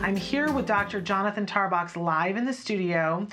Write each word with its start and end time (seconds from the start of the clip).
I'm 0.00 0.14
here 0.14 0.52
with 0.52 0.64
Dr. 0.64 1.00
Jonathan 1.00 1.44
Tarbox 1.44 1.96
live 1.96 2.36
in 2.36 2.46
the 2.46 2.52
studio, 2.52 3.26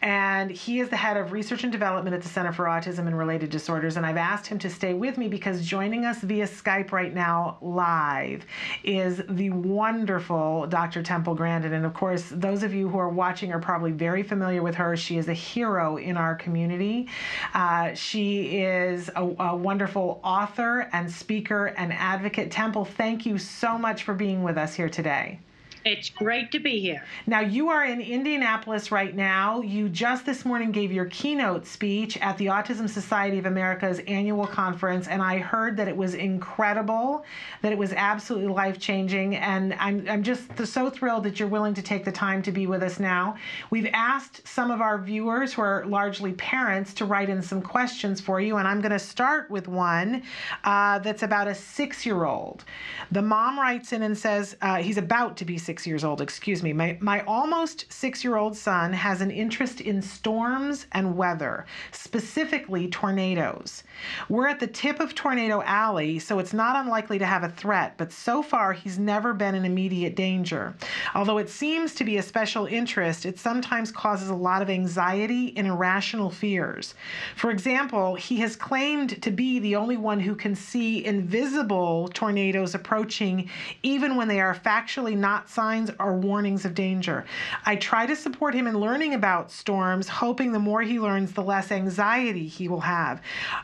and 0.00 0.50
he 0.50 0.80
is 0.80 0.88
the 0.88 0.96
head 0.96 1.18
of 1.18 1.30
research 1.30 1.62
and 1.62 1.70
development 1.70 2.16
at 2.16 2.22
the 2.22 2.28
Center 2.28 2.52
for 2.52 2.64
Autism 2.64 3.00
and 3.00 3.16
Related 3.16 3.50
Disorders. 3.50 3.98
And 3.98 4.06
I've 4.06 4.16
asked 4.16 4.46
him 4.46 4.58
to 4.60 4.70
stay 4.70 4.94
with 4.94 5.18
me 5.18 5.28
because 5.28 5.64
joining 5.64 6.06
us 6.06 6.20
via 6.20 6.46
Skype 6.46 6.90
right 6.90 7.12
now, 7.12 7.58
live, 7.60 8.46
is 8.82 9.22
the 9.28 9.50
wonderful 9.50 10.66
Dr. 10.66 11.02
Temple 11.02 11.34
Grandin. 11.34 11.74
And 11.74 11.84
of 11.84 11.92
course, 11.92 12.24
those 12.30 12.62
of 12.62 12.72
you 12.72 12.88
who 12.88 12.98
are 12.98 13.10
watching 13.10 13.52
are 13.52 13.60
probably 13.60 13.92
very 13.92 14.22
familiar 14.22 14.62
with 14.62 14.74
her. 14.76 14.96
She 14.96 15.18
is 15.18 15.28
a 15.28 15.34
hero 15.34 15.98
in 15.98 16.16
our 16.16 16.34
community. 16.34 17.08
Uh, 17.52 17.92
she 17.92 18.62
is 18.62 19.10
a, 19.14 19.22
a 19.22 19.54
wonderful 19.54 20.20
author 20.24 20.88
and 20.94 21.12
speaker 21.12 21.66
and 21.66 21.92
advocate. 21.92 22.50
Temple, 22.50 22.86
thank 22.86 23.26
you 23.26 23.36
so 23.36 23.76
much 23.76 24.04
for 24.04 24.14
being 24.14 24.42
with 24.42 24.56
us 24.56 24.74
here 24.74 24.88
today. 24.88 25.40
It's 25.86 26.10
great 26.10 26.50
to 26.50 26.58
be 26.58 26.80
here. 26.80 27.04
Now, 27.28 27.38
you 27.38 27.68
are 27.68 27.84
in 27.84 28.00
Indianapolis 28.00 28.90
right 28.90 29.14
now. 29.14 29.60
You 29.60 29.88
just 29.88 30.26
this 30.26 30.44
morning 30.44 30.72
gave 30.72 30.90
your 30.90 31.04
keynote 31.04 31.64
speech 31.64 32.16
at 32.16 32.36
the 32.38 32.46
Autism 32.46 32.90
Society 32.90 33.38
of 33.38 33.46
America's 33.46 34.00
annual 34.08 34.48
conference, 34.48 35.06
and 35.06 35.22
I 35.22 35.38
heard 35.38 35.76
that 35.76 35.86
it 35.86 35.96
was 35.96 36.14
incredible, 36.14 37.24
that 37.62 37.70
it 37.70 37.78
was 37.78 37.92
absolutely 37.92 38.48
life 38.48 38.80
changing. 38.80 39.36
And 39.36 39.74
I'm, 39.74 40.04
I'm 40.08 40.24
just 40.24 40.66
so 40.66 40.90
thrilled 40.90 41.22
that 41.22 41.38
you're 41.38 41.46
willing 41.46 41.74
to 41.74 41.82
take 41.82 42.04
the 42.04 42.10
time 42.10 42.42
to 42.42 42.50
be 42.50 42.66
with 42.66 42.82
us 42.82 42.98
now. 42.98 43.36
We've 43.70 43.88
asked 43.92 44.44
some 44.44 44.72
of 44.72 44.80
our 44.80 45.00
viewers, 45.00 45.52
who 45.52 45.62
are 45.62 45.86
largely 45.86 46.32
parents, 46.32 46.94
to 46.94 47.04
write 47.04 47.28
in 47.28 47.40
some 47.40 47.62
questions 47.62 48.20
for 48.20 48.40
you, 48.40 48.56
and 48.56 48.66
I'm 48.66 48.80
going 48.80 48.90
to 48.90 48.98
start 48.98 49.52
with 49.52 49.68
one 49.68 50.24
uh, 50.64 50.98
that's 50.98 51.22
about 51.22 51.46
a 51.46 51.54
six 51.54 52.04
year 52.04 52.24
old. 52.24 52.64
The 53.12 53.22
mom 53.22 53.56
writes 53.56 53.92
in 53.92 54.02
and 54.02 54.18
says 54.18 54.56
uh, 54.60 54.78
he's 54.78 54.98
about 54.98 55.36
to 55.36 55.44
be 55.44 55.56
six 55.56 55.75
six 55.76 55.86
years 55.86 56.04
old, 56.04 56.22
excuse 56.22 56.62
me. 56.62 56.72
My, 56.72 56.96
my 57.02 57.20
almost 57.26 57.84
six 57.92 58.24
year 58.24 58.36
old 58.36 58.56
son 58.56 58.94
has 58.94 59.20
an 59.20 59.30
interest 59.30 59.82
in 59.82 60.00
storms 60.00 60.86
and 60.92 61.18
weather, 61.18 61.66
specifically 61.92 62.88
tornadoes. 62.88 63.84
We're 64.30 64.48
at 64.48 64.58
the 64.58 64.68
tip 64.68 65.00
of 65.00 65.14
Tornado 65.14 65.60
Alley, 65.60 66.18
so 66.18 66.38
it's 66.38 66.54
not 66.54 66.82
unlikely 66.82 67.18
to 67.18 67.26
have 67.26 67.44
a 67.44 67.50
threat, 67.50 67.98
but 67.98 68.10
so 68.10 68.42
far 68.42 68.72
he's 68.72 68.98
never 68.98 69.34
been 69.34 69.54
in 69.54 69.66
immediate 69.66 70.16
danger. 70.16 70.74
Although 71.14 71.36
it 71.36 71.50
seems 71.50 71.94
to 71.96 72.04
be 72.04 72.16
a 72.16 72.22
special 72.22 72.64
interest, 72.64 73.26
it 73.26 73.38
sometimes 73.38 73.92
causes 73.92 74.30
a 74.30 74.34
lot 74.34 74.62
of 74.62 74.70
anxiety 74.70 75.52
and 75.58 75.66
irrational 75.66 76.30
fears. 76.30 76.94
For 77.36 77.50
example, 77.50 78.14
he 78.14 78.38
has 78.38 78.56
claimed 78.56 79.20
to 79.20 79.30
be 79.30 79.58
the 79.58 79.76
only 79.76 79.98
one 79.98 80.20
who 80.20 80.36
can 80.36 80.54
see 80.54 81.04
invisible 81.04 82.08
tornadoes 82.14 82.74
approaching, 82.74 83.50
even 83.82 84.16
when 84.16 84.28
they 84.28 84.40
are 84.40 84.54
factually 84.54 85.14
not 85.14 85.50
or 85.98 86.14
warnings 86.14 86.64
of 86.64 86.74
danger. 86.74 87.24
I 87.64 87.76
try 87.76 88.06
to 88.06 88.16
support 88.16 88.54
him 88.54 88.66
in 88.66 88.78
learning 88.78 89.14
about 89.14 89.50
storms, 89.50 90.08
hoping 90.08 90.52
the 90.52 90.58
more 90.58 90.82
he 90.82 91.00
learns, 91.00 91.32
the 91.32 91.42
less 91.42 91.70
anxiety 91.70 92.46
he 92.46 92.68
will 92.68 92.80
have. 92.80 93.20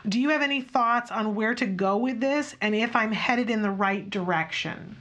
Do 0.07 0.19
you 0.19 0.29
have 0.29 0.41
any 0.41 0.61
thoughts 0.61 1.11
on 1.11 1.35
where 1.35 1.55
to 1.55 1.65
go 1.65 1.97
with 1.97 2.19
this 2.19 2.55
and 2.61 2.75
if 2.75 2.95
I'm 2.95 3.11
headed 3.11 3.49
in 3.49 3.61
the 3.61 3.71
right 3.71 4.09
direction? 4.09 4.97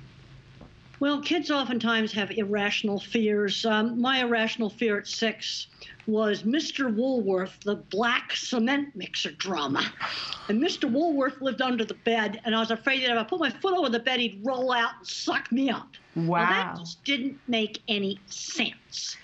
Well, 1.03 1.21
kids 1.21 1.51
oftentimes 1.51 2.13
have 2.13 2.31
irrational 2.31 3.01
fears. 3.01 3.67
Um, 3.67 4.01
my 4.01 4.21
irrational 4.21 4.71
fear 4.71 4.99
at 4.99 5.09
six 5.09 5.67
was 6.07 6.45
Mr. 6.45 6.95
Woolworth, 6.95 7.59
the 7.65 7.75
black 7.75 8.37
cement 8.37 8.95
mixer 8.95 9.33
drama. 9.33 9.93
And 10.49 10.63
Mr. 10.63 10.89
Woolworth 10.89 11.41
lived 11.41 11.61
under 11.61 11.85
the 11.85 11.95
bed, 11.95 12.41
and 12.45 12.55
I 12.55 12.61
was 12.61 12.71
afraid 12.71 13.03
that 13.03 13.11
if 13.11 13.19
I 13.19 13.25
put 13.25 13.41
my 13.41 13.51
foot 13.51 13.77
over 13.77 13.89
the 13.89 13.99
bed, 13.99 14.21
he'd 14.21 14.43
roll 14.45 14.71
out 14.71 14.93
and 14.99 15.07
suck 15.09 15.51
me 15.51 15.71
up. 15.71 15.89
Wow. 16.15 16.25
Well, 16.25 16.47
that 16.47 16.77
just 16.79 17.03
didn't 17.03 17.37
make 17.49 17.83
any 17.89 18.21
sense. 18.27 19.17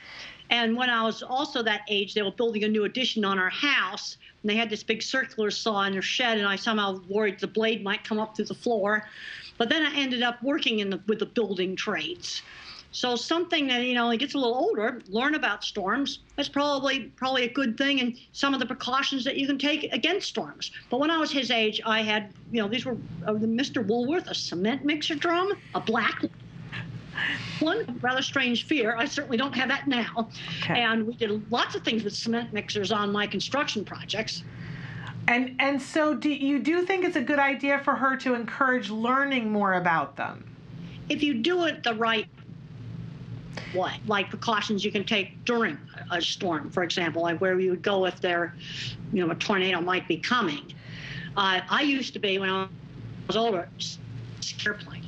And 0.50 0.76
when 0.76 0.90
I 0.90 1.04
was 1.04 1.22
also 1.22 1.62
that 1.62 1.82
age, 1.88 2.12
they 2.12 2.22
were 2.22 2.32
building 2.32 2.64
a 2.64 2.68
new 2.68 2.86
addition 2.86 3.24
on 3.24 3.38
our 3.38 3.50
house, 3.50 4.16
and 4.42 4.50
they 4.50 4.56
had 4.56 4.68
this 4.68 4.82
big 4.82 5.00
circular 5.00 5.52
saw 5.52 5.84
in 5.84 5.92
their 5.92 6.02
shed, 6.02 6.38
and 6.38 6.48
I 6.48 6.56
somehow 6.56 7.00
worried 7.08 7.38
the 7.38 7.46
blade 7.46 7.84
might 7.84 8.02
come 8.02 8.18
up 8.18 8.34
through 8.34 8.46
the 8.46 8.54
floor. 8.54 9.06
But 9.58 9.68
then 9.68 9.84
I 9.84 9.94
ended 9.94 10.22
up 10.22 10.42
working 10.42 10.78
in 10.78 10.90
the, 10.90 11.00
with 11.06 11.18
the 11.18 11.26
building 11.26 11.76
trades. 11.76 12.42
So 12.90 13.16
something 13.16 13.66
that 13.66 13.84
you 13.84 13.94
know, 13.94 14.08
he 14.08 14.16
gets 14.16 14.34
a 14.34 14.38
little 14.38 14.54
older, 14.54 15.02
learn 15.08 15.34
about 15.34 15.62
storms. 15.62 16.20
That's 16.36 16.48
probably 16.48 17.00
probably 17.16 17.44
a 17.44 17.52
good 17.52 17.76
thing, 17.76 18.00
and 18.00 18.18
some 18.32 18.54
of 18.54 18.60
the 18.60 18.66
precautions 18.66 19.24
that 19.24 19.36
you 19.36 19.46
can 19.46 19.58
take 19.58 19.92
against 19.92 20.28
storms. 20.28 20.70
But 20.88 20.98
when 20.98 21.10
I 21.10 21.18
was 21.18 21.30
his 21.30 21.50
age, 21.50 21.82
I 21.84 22.00
had 22.00 22.32
you 22.50 22.62
know 22.62 22.68
these 22.68 22.86
were 22.86 22.96
uh, 23.26 23.34
the 23.34 23.46
Mr. 23.46 23.86
Woolworth, 23.86 24.26
a 24.28 24.34
cement 24.34 24.86
mixer 24.86 25.16
drum, 25.16 25.52
a 25.74 25.80
black 25.80 26.24
one 27.60 27.98
rather 28.00 28.22
strange 28.22 28.66
fear. 28.66 28.96
I 28.96 29.04
certainly 29.04 29.36
don't 29.36 29.54
have 29.54 29.68
that 29.68 29.86
now. 29.86 30.28
Okay. 30.62 30.80
And 30.80 31.06
we 31.06 31.14
did 31.14 31.50
lots 31.50 31.74
of 31.74 31.82
things 31.82 32.04
with 32.04 32.14
cement 32.14 32.52
mixers 32.52 32.92
on 32.92 33.12
my 33.12 33.26
construction 33.26 33.84
projects. 33.84 34.44
And 35.28 35.54
and 35.58 35.80
so 35.80 36.14
do 36.14 36.30
you 36.30 36.58
do 36.58 36.86
think 36.86 37.04
it's 37.04 37.16
a 37.16 37.20
good 37.20 37.38
idea 37.38 37.80
for 37.84 37.94
her 37.94 38.16
to 38.16 38.34
encourage 38.34 38.88
learning 38.88 39.52
more 39.52 39.74
about 39.74 40.16
them? 40.16 40.42
If 41.10 41.22
you 41.22 41.34
do 41.34 41.64
it 41.64 41.82
the 41.82 41.94
right 41.94 42.26
way, 43.74 44.00
like 44.06 44.30
precautions 44.30 44.82
you 44.82 44.90
can 44.90 45.04
take 45.04 45.44
during 45.44 45.76
a 46.10 46.22
storm, 46.22 46.70
for 46.70 46.82
example, 46.82 47.22
like 47.22 47.42
where 47.42 47.60
you 47.60 47.70
would 47.70 47.82
go 47.82 48.06
if 48.06 48.18
there, 48.22 48.54
you 49.12 49.24
know, 49.24 49.30
a 49.30 49.34
tornado 49.34 49.82
might 49.82 50.08
be 50.08 50.16
coming. 50.16 50.72
Uh, 51.36 51.60
I 51.68 51.82
used 51.82 52.14
to 52.14 52.18
be 52.18 52.38
when 52.38 52.48
I 52.48 52.66
was 53.26 53.36
older, 53.36 53.68
airplane 54.64 55.04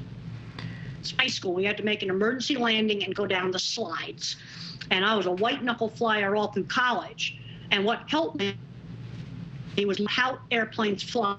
high 1.19 1.27
school, 1.27 1.55
we 1.55 1.65
had 1.65 1.79
to 1.79 1.83
make 1.83 2.03
an 2.03 2.11
emergency 2.11 2.57
landing 2.57 3.05
and 3.05 3.15
go 3.15 3.27
down 3.27 3.51
the 3.51 3.59
slides. 3.59 4.37
And 4.91 5.05
I 5.05 5.17
was 5.17 5.27
a 5.27 5.33
white 5.33 5.65
knuckle 5.65 5.89
flyer 5.89 6.37
all 6.37 6.53
through 6.53 6.65
college. 6.65 7.39
And 7.71 7.85
what 7.85 8.09
helped 8.09 8.39
me 8.39 8.55
was 9.87 10.01
how 10.09 10.39
airplanes 10.51 11.03
fly. 11.03 11.37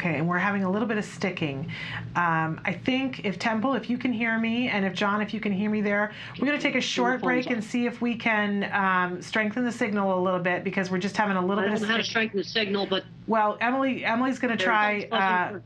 Okay, 0.00 0.16
and 0.16 0.26
we're 0.26 0.38
having 0.38 0.64
a 0.64 0.70
little 0.70 0.88
bit 0.88 0.96
of 0.96 1.04
sticking. 1.04 1.70
Um, 2.16 2.58
I 2.64 2.72
think 2.72 3.26
if 3.26 3.38
Temple, 3.38 3.74
if 3.74 3.90
you 3.90 3.98
can 3.98 4.14
hear 4.14 4.38
me, 4.38 4.68
and 4.68 4.86
if 4.86 4.94
John, 4.94 5.20
if 5.20 5.34
you 5.34 5.40
can 5.40 5.52
hear 5.52 5.68
me 5.68 5.82
there, 5.82 6.12
we're 6.38 6.46
going 6.46 6.58
to 6.58 6.62
take 6.62 6.74
a 6.74 6.80
short 6.80 7.20
break 7.20 7.50
and 7.50 7.62
see 7.62 7.84
if 7.84 8.00
we 8.00 8.14
can 8.14 8.70
um, 8.72 9.20
strengthen 9.20 9.62
the 9.62 9.72
signal 9.72 10.18
a 10.18 10.20
little 10.22 10.40
bit 10.40 10.64
because 10.64 10.90
we're 10.90 10.98
just 10.98 11.18
having 11.18 11.36
a 11.36 11.44
little 11.44 11.62
I 11.62 11.66
bit 11.66 11.72
of. 11.72 11.76
I 11.76 11.80
don't 11.80 11.88
know 11.88 11.94
how 11.94 11.98
to 11.98 12.04
strengthen 12.04 12.38
the 12.38 12.44
signal, 12.44 12.86
but. 12.86 13.04
Well, 13.26 13.58
Emily, 13.60 14.02
Emily's 14.02 14.38
going 14.38 14.56
to 14.56 14.64
try. 14.64 15.06
Uh, 15.12 15.58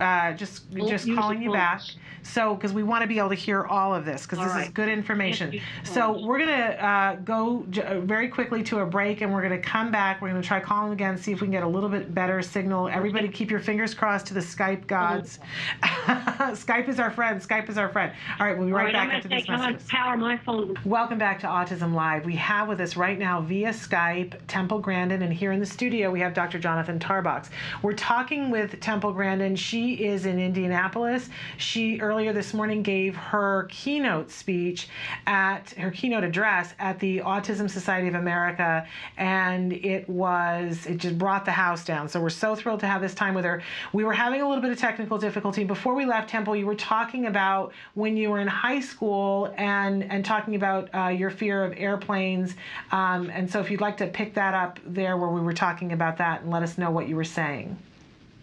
uh, 0.00 0.32
just 0.32 0.62
well, 0.72 0.88
just 0.88 1.06
calling 1.14 1.42
you 1.42 1.52
back. 1.52 1.82
So, 2.22 2.54
because 2.54 2.72
we 2.72 2.82
want 2.82 3.02
to 3.02 3.08
be 3.08 3.18
able 3.18 3.30
to 3.30 3.34
hear 3.34 3.64
all 3.64 3.94
of 3.94 4.04
this, 4.04 4.22
because 4.22 4.38
this 4.38 4.48
right. 4.48 4.66
is 4.66 4.72
good 4.72 4.88
information. 4.88 5.58
So, 5.84 6.22
we're 6.22 6.38
going 6.38 6.48
to 6.48 6.84
uh, 6.84 7.14
go 7.16 7.64
j- 7.70 7.82
uh, 7.82 8.00
very 8.00 8.28
quickly 8.28 8.62
to 8.64 8.80
a 8.80 8.86
break 8.86 9.22
and 9.22 9.32
we're 9.32 9.40
going 9.40 9.58
to 9.58 9.66
come 9.66 9.90
back. 9.90 10.20
We're 10.20 10.28
going 10.28 10.40
to 10.40 10.46
try 10.46 10.60
calling 10.60 10.92
again, 10.92 11.16
see 11.16 11.32
if 11.32 11.40
we 11.40 11.46
can 11.46 11.52
get 11.52 11.62
a 11.62 11.68
little 11.68 11.88
bit 11.88 12.14
better 12.14 12.42
signal. 12.42 12.88
Everybody, 12.88 13.28
keep 13.28 13.50
your 13.50 13.60
fingers 13.60 13.94
crossed 13.94 14.26
to 14.26 14.34
the 14.34 14.40
Skype 14.40 14.86
gods. 14.86 15.38
Skype 15.82 16.88
is 16.88 17.00
our 17.00 17.10
friend. 17.10 17.40
Skype 17.40 17.70
is 17.70 17.78
our 17.78 17.88
friend. 17.88 18.12
All 18.38 18.46
right, 18.46 18.56
we'll 18.56 18.66
be 18.66 18.72
right, 18.72 18.84
right 18.84 18.92
back 18.92 19.14
after 19.14 19.28
these 19.28 19.48
messages. 19.48 19.86
power 19.88 20.16
my 20.16 20.36
phone. 20.36 20.76
Welcome 20.84 21.18
back 21.18 21.40
to 21.40 21.46
Autism 21.46 21.94
Live. 21.94 22.26
We 22.26 22.36
have 22.36 22.68
with 22.68 22.80
us 22.80 22.96
right 22.96 23.18
now 23.18 23.40
via 23.40 23.70
Skype 23.70 24.34
Temple 24.46 24.78
Grandin, 24.78 25.22
and 25.22 25.32
here 25.32 25.52
in 25.52 25.60
the 25.60 25.66
studio 25.66 26.10
we 26.10 26.20
have 26.20 26.34
Dr. 26.34 26.58
Jonathan 26.58 26.98
Tarbox. 26.98 27.48
We're 27.82 27.94
talking 27.94 28.50
with 28.50 28.78
Temple 28.80 29.12
Grandin. 29.12 29.56
She 29.56 29.89
is 29.94 30.26
in 30.26 30.38
Indianapolis. 30.38 31.28
She 31.56 32.00
earlier 32.00 32.32
this 32.32 32.54
morning 32.54 32.82
gave 32.82 33.16
her 33.16 33.64
keynote 33.70 34.30
speech 34.30 34.88
at 35.26 35.70
her 35.72 35.90
keynote 35.90 36.24
address 36.24 36.74
at 36.78 36.98
the 37.00 37.18
Autism 37.18 37.70
Society 37.70 38.08
of 38.08 38.14
America, 38.14 38.86
and 39.16 39.72
it 39.72 40.08
was 40.08 40.86
it 40.86 40.98
just 40.98 41.18
brought 41.18 41.44
the 41.44 41.50
house 41.50 41.84
down. 41.84 42.08
So 42.08 42.20
we're 42.20 42.30
so 42.30 42.54
thrilled 42.54 42.80
to 42.80 42.86
have 42.86 43.00
this 43.00 43.14
time 43.14 43.34
with 43.34 43.44
her. 43.44 43.62
We 43.92 44.04
were 44.04 44.12
having 44.12 44.42
a 44.42 44.48
little 44.48 44.62
bit 44.62 44.70
of 44.70 44.78
technical 44.78 45.18
difficulty 45.18 45.64
before 45.64 45.94
we 45.94 46.04
left 46.04 46.30
Temple. 46.30 46.56
You 46.56 46.66
were 46.66 46.74
talking 46.74 47.26
about 47.26 47.72
when 47.94 48.16
you 48.16 48.30
were 48.30 48.40
in 48.40 48.48
high 48.48 48.80
school 48.80 49.52
and 49.56 50.04
and 50.04 50.24
talking 50.24 50.54
about 50.54 50.88
uh, 50.94 51.08
your 51.08 51.30
fear 51.30 51.64
of 51.64 51.74
airplanes. 51.76 52.54
Um, 52.92 53.30
and 53.30 53.50
so 53.50 53.60
if 53.60 53.70
you'd 53.70 53.80
like 53.80 53.96
to 53.98 54.06
pick 54.06 54.34
that 54.34 54.54
up 54.54 54.78
there 54.86 55.16
where 55.16 55.30
we 55.30 55.40
were 55.40 55.52
talking 55.52 55.92
about 55.92 56.18
that 56.18 56.42
and 56.42 56.50
let 56.50 56.62
us 56.62 56.78
know 56.78 56.90
what 56.90 57.08
you 57.08 57.16
were 57.16 57.24
saying. 57.24 57.76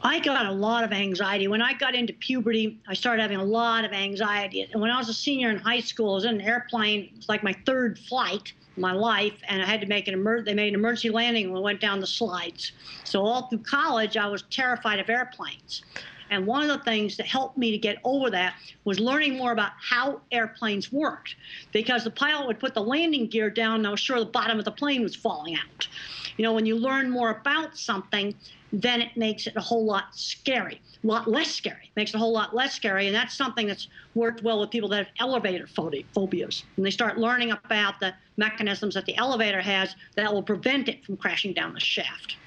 I 0.01 0.19
got 0.19 0.45
a 0.45 0.51
lot 0.51 0.83
of 0.83 0.91
anxiety. 0.91 1.47
When 1.47 1.61
I 1.61 1.73
got 1.73 1.95
into 1.95 2.13
puberty, 2.13 2.79
I 2.88 2.94
started 2.94 3.21
having 3.21 3.39
a 3.39 3.44
lot 3.44 3.83
of 3.83 3.91
anxiety. 3.91 4.61
And 4.61 4.81
when 4.81 4.91
I 4.91 4.97
was 4.97 5.09
a 5.09 5.13
senior 5.13 5.49
in 5.49 5.57
high 5.57 5.79
school, 5.79 6.11
I 6.11 6.15
was 6.15 6.25
in 6.25 6.35
an 6.35 6.41
airplane. 6.41 7.09
It 7.11 7.15
was 7.17 7.29
like 7.29 7.44
my 7.44 7.55
third 7.65 7.97
flight 7.97 8.53
my 8.77 8.91
life, 8.91 9.33
and 9.47 9.61
I 9.61 9.65
had 9.65 9.81
to 9.81 9.88
make 9.88 10.07
an 10.07 10.13
emer- 10.13 10.44
they 10.44 10.53
made 10.53 10.69
an 10.69 10.75
emergency 10.75 11.09
landing 11.09 11.45
and 11.45 11.53
we 11.53 11.59
went 11.59 11.81
down 11.81 11.99
the 11.99 12.07
slides. 12.07 12.71
So 13.03 13.23
all 13.23 13.47
through 13.47 13.59
college, 13.59 14.17
I 14.17 14.27
was 14.27 14.44
terrified 14.49 14.99
of 14.99 15.09
airplanes. 15.09 15.83
And 16.29 16.45
one 16.45 16.61
of 16.61 16.67
the 16.67 16.83
things 16.83 17.15
that 17.17 17.25
helped 17.25 17.57
me 17.57 17.71
to 17.71 17.77
get 17.77 17.97
over 18.03 18.29
that 18.31 18.55
was 18.83 18.99
learning 18.99 19.38
more 19.38 19.53
about 19.53 19.71
how 19.79 20.21
airplanes 20.31 20.91
worked. 20.91 21.35
Because 21.71 22.03
the 22.03 22.11
pilot 22.11 22.47
would 22.47 22.59
put 22.59 22.73
the 22.73 22.83
landing 22.83 23.27
gear 23.27 23.49
down, 23.49 23.75
and 23.75 23.88
I 23.88 23.91
was 23.91 24.01
sure 24.01 24.19
the 24.19 24.25
bottom 24.25 24.59
of 24.59 24.65
the 24.65 24.71
plane 24.71 25.03
was 25.03 25.15
falling 25.15 25.55
out. 25.55 25.88
You 26.35 26.44
know, 26.44 26.53
when 26.53 26.65
you 26.65 26.75
learn 26.75 27.09
more 27.09 27.29
about 27.29 27.77
something, 27.77 28.35
then 28.72 29.02
it 29.02 29.16
makes 29.16 29.48
it 29.48 29.54
a 29.56 29.62
whole 29.62 29.86
lot 29.86 30.06
scary, 30.14 30.81
a 31.04 31.08
lot 31.08 31.28
less 31.28 31.54
scary. 31.54 31.92
Makes 31.96 32.12
it 32.12 32.16
a 32.16 32.19
whole 32.19 32.34
lot 32.34 32.56
less 32.56 32.74
scary, 32.74 33.08
and 33.08 33.16
that's 33.16 33.36
something 33.36 33.68
that's 33.68 33.88
worked 34.14 34.44
well 34.44 34.60
with 34.60 34.72
people 34.72 34.90
that 34.90 34.98
have 34.98 35.14
elevator 35.19 35.68
phobias. 35.68 36.64
And 36.75 36.86
they 36.86 36.92
start 36.92 37.18
learning 37.18 37.52
about 37.52 38.00
the 38.00 38.14
mechanisms 38.38 38.94
that 38.96 39.06
the 39.06 39.18
elevator 39.18 39.62
has 39.62 39.96
that 40.16 40.34
will 40.34 40.44
prevent 40.44 40.90
it 40.90 41.06
from 41.06 41.18
crashing 41.18 41.54
down 41.54 41.74
the 41.74 41.80
shaft. 41.80 42.38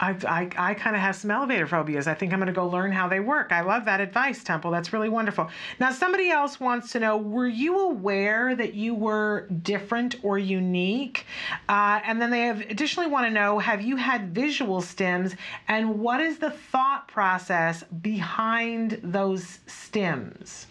I, 0.00 0.16
I, 0.26 0.70
I 0.70 0.74
kind 0.74 0.96
of 0.96 1.02
have 1.02 1.14
some 1.14 1.30
elevator 1.30 1.66
phobias. 1.66 2.06
I 2.06 2.14
think 2.14 2.32
I'm 2.32 2.38
going 2.38 2.46
to 2.46 2.52
go 2.52 2.66
learn 2.66 2.90
how 2.90 3.06
they 3.06 3.20
work. 3.20 3.52
I 3.52 3.60
love 3.60 3.84
that 3.84 4.00
advice, 4.00 4.42
Temple. 4.42 4.70
That's 4.70 4.94
really 4.94 5.10
wonderful. 5.10 5.50
Now, 5.78 5.92
somebody 5.92 6.30
else 6.30 6.58
wants 6.58 6.92
to 6.92 7.00
know 7.00 7.18
Were 7.18 7.46
you 7.46 7.78
aware 7.80 8.54
that 8.54 8.72
you 8.72 8.94
were 8.94 9.46
different 9.62 10.16
or 10.22 10.38
unique? 10.38 11.26
Uh, 11.68 12.00
and 12.04 12.20
then 12.20 12.30
they 12.30 12.42
have 12.42 12.60
additionally 12.62 13.10
want 13.10 13.26
to 13.26 13.30
know 13.30 13.58
Have 13.58 13.82
you 13.82 13.96
had 13.96 14.34
visual 14.34 14.80
stims? 14.80 15.36
And 15.68 16.00
what 16.00 16.20
is 16.20 16.38
the 16.38 16.50
thought 16.50 17.06
process 17.06 17.84
behind 18.00 19.00
those 19.02 19.58
stims? 19.66 20.64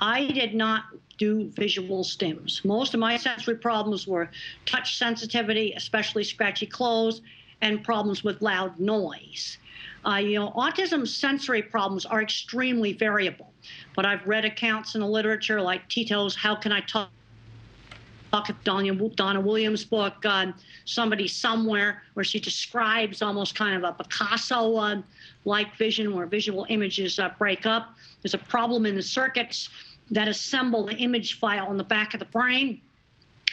I 0.00 0.26
did 0.26 0.54
not 0.54 0.84
do 1.16 1.50
visual 1.50 2.04
stims. 2.04 2.64
Most 2.64 2.94
of 2.94 3.00
my 3.00 3.16
sensory 3.16 3.56
problems 3.56 4.06
were 4.06 4.30
touch 4.66 4.96
sensitivity, 4.96 5.74
especially 5.76 6.24
scratchy 6.24 6.66
clothes, 6.66 7.20
and 7.60 7.82
problems 7.84 8.24
with 8.24 8.40
loud 8.42 8.78
noise. 8.78 9.58
Uh, 10.06 10.16
you 10.16 10.38
know, 10.38 10.50
autism 10.50 11.06
sensory 11.06 11.62
problems 11.62 12.06
are 12.06 12.22
extremely 12.22 12.92
variable, 12.92 13.52
but 13.96 14.06
I've 14.06 14.26
read 14.26 14.44
accounts 14.44 14.94
in 14.94 15.00
the 15.00 15.06
literature 15.06 15.60
like 15.60 15.88
Tito's 15.88 16.34
How 16.36 16.54
Can 16.54 16.72
I 16.72 16.80
Talk? 16.80 17.10
Talk 18.30 18.48
with 18.48 18.62
Donna, 18.62 18.92
Donna 18.92 19.40
Williams' 19.40 19.84
book, 19.84 20.14
uh, 20.26 20.52
Somebody 20.84 21.26
Somewhere, 21.26 22.02
where 22.12 22.24
she 22.24 22.38
describes 22.38 23.22
almost 23.22 23.54
kind 23.54 23.82
of 23.82 23.84
a 23.84 23.92
Picasso 23.94 24.76
uh, 24.76 25.00
like 25.46 25.74
vision 25.76 26.14
where 26.14 26.26
visual 26.26 26.66
images 26.68 27.18
uh, 27.18 27.30
break 27.38 27.64
up. 27.64 27.94
There's 28.22 28.34
a 28.34 28.38
problem 28.38 28.84
in 28.84 28.94
the 28.94 29.02
circuits 29.02 29.70
that 30.10 30.28
assemble 30.28 30.84
the 30.84 30.94
image 30.96 31.38
file 31.38 31.70
in 31.70 31.78
the 31.78 31.84
back 31.84 32.12
of 32.12 32.20
the 32.20 32.26
brain 32.26 32.82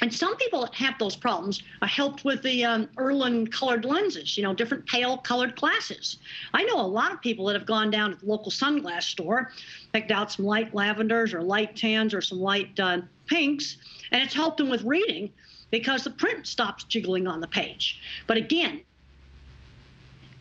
and 0.02 0.14
some 0.14 0.36
people 0.36 0.62
that 0.62 0.76
have 0.76 0.98
those 1.00 1.16
problems 1.16 1.64
are 1.82 1.88
helped 1.88 2.26
with 2.26 2.44
the 2.44 2.66
um, 2.66 2.88
Irlen 2.98 3.50
colored 3.50 3.86
lenses, 3.86 4.38
you 4.38 4.44
know, 4.44 4.54
different 4.54 4.86
pale 4.86 5.18
colored 5.18 5.56
glasses. 5.56 6.18
I 6.54 6.64
know 6.64 6.80
a 6.80 6.86
lot 6.86 7.14
of 7.14 7.22
people 7.22 7.46
that 7.46 7.56
have 7.56 7.66
gone 7.66 7.92
down 7.92 8.12
to 8.12 8.18
the 8.18 8.26
local 8.26 8.52
sunglass 8.52 9.04
store, 9.04 9.52
picked 9.94 10.12
out 10.12 10.32
some 10.32 10.46
light 10.46 10.74
lavenders 10.74 11.34
or 11.34 11.42
light 11.42 11.76
tans 11.76 12.14
or 12.14 12.22
some 12.22 12.40
light 12.40 12.78
uh, 12.80 13.02
pinks, 13.26 13.78
and 14.12 14.22
it's 14.22 14.34
helped 14.34 14.58
them 14.58 14.70
with 14.70 14.84
reading 14.84 15.32
because 15.72 16.04
the 16.04 16.12
print 16.12 16.46
stops 16.46 16.84
jiggling 16.84 17.26
on 17.26 17.40
the 17.40 17.48
page. 17.48 18.02
But 18.28 18.38
again, 18.38 18.82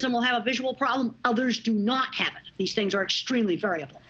some 0.04 0.12
will 0.12 0.20
have 0.20 0.38
a 0.38 0.44
visual 0.44 0.74
problem, 0.74 1.14
others 1.24 1.58
do 1.58 1.72
not 1.72 2.14
have 2.14 2.28
it. 2.28 2.50
These 2.58 2.74
things 2.74 2.94
are 2.94 3.02
extremely 3.02 3.56
variable. 3.56 4.02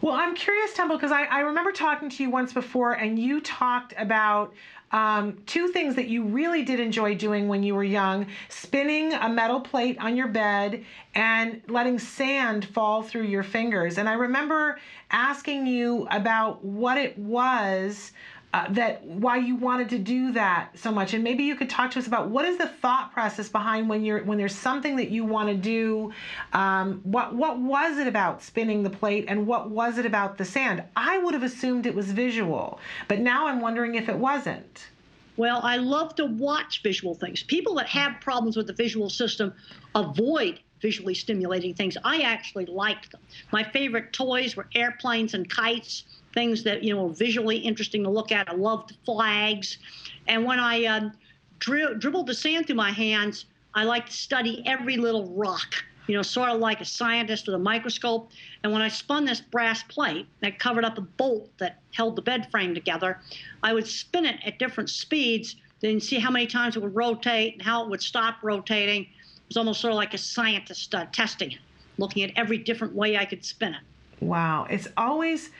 Well, 0.00 0.14
I'm 0.14 0.34
curious, 0.34 0.72
Temple, 0.72 0.96
because 0.96 1.12
I, 1.12 1.24
I 1.24 1.40
remember 1.40 1.72
talking 1.72 2.08
to 2.08 2.22
you 2.22 2.30
once 2.30 2.54
before, 2.54 2.94
and 2.94 3.18
you 3.18 3.38
talked 3.42 3.92
about 3.98 4.54
um, 4.92 5.42
two 5.44 5.68
things 5.68 5.94
that 5.96 6.08
you 6.08 6.24
really 6.24 6.62
did 6.62 6.80
enjoy 6.80 7.14
doing 7.14 7.48
when 7.48 7.62
you 7.62 7.74
were 7.74 7.84
young 7.84 8.26
spinning 8.48 9.12
a 9.12 9.28
metal 9.28 9.60
plate 9.60 9.98
on 9.98 10.16
your 10.16 10.28
bed 10.28 10.84
and 11.14 11.60
letting 11.68 11.98
sand 11.98 12.64
fall 12.66 13.02
through 13.02 13.24
your 13.24 13.42
fingers. 13.42 13.98
And 13.98 14.08
I 14.08 14.14
remember 14.14 14.78
asking 15.10 15.66
you 15.66 16.06
about 16.10 16.64
what 16.64 16.96
it 16.96 17.18
was 17.18 18.12
uh, 18.54 18.66
that 18.70 19.02
why 19.04 19.38
you 19.38 19.56
wanted 19.56 19.88
to 19.88 19.98
do 19.98 20.32
that 20.32 20.70
so 20.74 20.92
much. 20.92 21.14
And 21.14 21.24
maybe 21.24 21.44
you 21.44 21.56
could 21.56 21.70
talk 21.70 21.90
to 21.92 21.98
us 21.98 22.06
about 22.06 22.28
what 22.28 22.44
is 22.44 22.58
the 22.58 22.68
thought 22.68 23.12
process 23.12 23.48
behind 23.48 23.88
when 23.88 24.04
you're 24.04 24.22
when 24.24 24.36
there's 24.36 24.54
something 24.54 24.96
that 24.96 25.10
you 25.10 25.24
want 25.24 25.48
to 25.48 25.54
do 25.54 26.12
um, 26.52 27.00
what 27.02 27.34
what 27.34 27.58
was 27.58 27.96
it 27.98 28.06
about 28.06 28.42
spinning 28.42 28.82
the 28.82 28.90
plate 28.90 29.24
and 29.28 29.46
what 29.46 29.70
was 29.70 29.96
it 29.96 30.04
about 30.04 30.36
the 30.36 30.44
sand? 30.44 30.82
I 30.96 31.16
would 31.18 31.32
have 31.32 31.42
assumed 31.42 31.86
it 31.86 31.94
was 31.94 32.12
visual 32.12 32.78
but 33.08 33.20
now 33.20 33.46
i'm 33.46 33.60
wondering 33.60 33.94
if 33.94 34.08
it 34.08 34.16
wasn't. 34.16 34.88
Well 35.36 35.60
i 35.62 35.78
love 35.78 36.14
to 36.16 36.26
watch 36.26 36.82
visual 36.82 37.14
things. 37.14 37.42
People 37.42 37.74
that 37.76 37.86
have 37.88 38.20
problems 38.20 38.56
with 38.56 38.66
the 38.66 38.74
visual 38.74 39.08
system 39.08 39.54
avoid 39.94 40.60
visually 40.82 41.14
stimulating 41.14 41.72
things. 41.72 41.96
I 42.04 42.22
actually 42.22 42.66
liked 42.66 43.12
them. 43.12 43.20
My 43.52 43.62
favorite 43.62 44.12
toys 44.12 44.56
were 44.56 44.66
airplanes 44.74 45.32
and 45.32 45.48
kites 45.48 46.04
things 46.34 46.62
that 46.64 46.82
you 46.82 46.94
know 46.94 47.06
are 47.06 47.14
visually 47.14 47.56
interesting 47.56 48.02
to 48.04 48.10
look 48.10 48.32
at. 48.32 48.48
I 48.48 48.54
loved 48.54 48.96
flags, 49.04 49.78
and 50.26 50.44
when 50.44 50.58
I 50.58 50.84
uh, 50.84 51.10
dri- 51.58 51.94
dribbled 51.98 52.26
the 52.26 52.34
sand 52.34 52.66
through 52.66 52.76
my 52.76 52.90
hands, 52.90 53.46
I 53.74 53.84
like 53.84 54.06
to 54.06 54.12
study 54.12 54.62
every 54.66 54.96
little 54.96 55.32
rock. 55.34 55.74
You 56.08 56.16
know, 56.16 56.22
sort 56.22 56.50
of 56.50 56.58
like 56.58 56.80
a 56.80 56.84
scientist 56.84 57.46
with 57.46 57.54
a 57.54 57.60
microscope. 57.60 58.32
And 58.64 58.72
when 58.72 58.82
I 58.82 58.88
spun 58.88 59.24
this 59.24 59.40
brass 59.40 59.84
plate 59.84 60.26
that 60.40 60.58
covered 60.58 60.84
up 60.84 60.98
a 60.98 61.02
bolt 61.02 61.48
that 61.58 61.78
held 61.94 62.16
the 62.16 62.22
bed 62.22 62.50
frame 62.50 62.74
together, 62.74 63.20
I 63.62 63.72
would 63.72 63.86
spin 63.86 64.26
it 64.26 64.40
at 64.44 64.58
different 64.58 64.90
speeds, 64.90 65.54
then 65.80 66.00
see 66.00 66.18
how 66.18 66.30
many 66.30 66.48
times 66.48 66.76
it 66.76 66.82
would 66.82 66.94
rotate 66.94 67.54
and 67.54 67.62
how 67.62 67.84
it 67.84 67.88
would 67.88 68.02
stop 68.02 68.38
rotating. 68.42 69.02
It 69.02 69.08
was 69.48 69.56
almost 69.56 69.80
sort 69.80 69.92
of 69.92 69.96
like 69.96 70.12
a 70.12 70.18
scientist 70.18 70.92
uh, 70.92 71.06
testing 71.12 71.52
it, 71.52 71.60
looking 71.98 72.24
at 72.24 72.32
every 72.34 72.58
different 72.58 72.94
way 72.94 73.16
I 73.16 73.24
could 73.24 73.44
spin 73.44 73.74
it. 73.74 73.80
Wow, 74.22 74.66
it's 74.70 74.88
always 74.96 75.50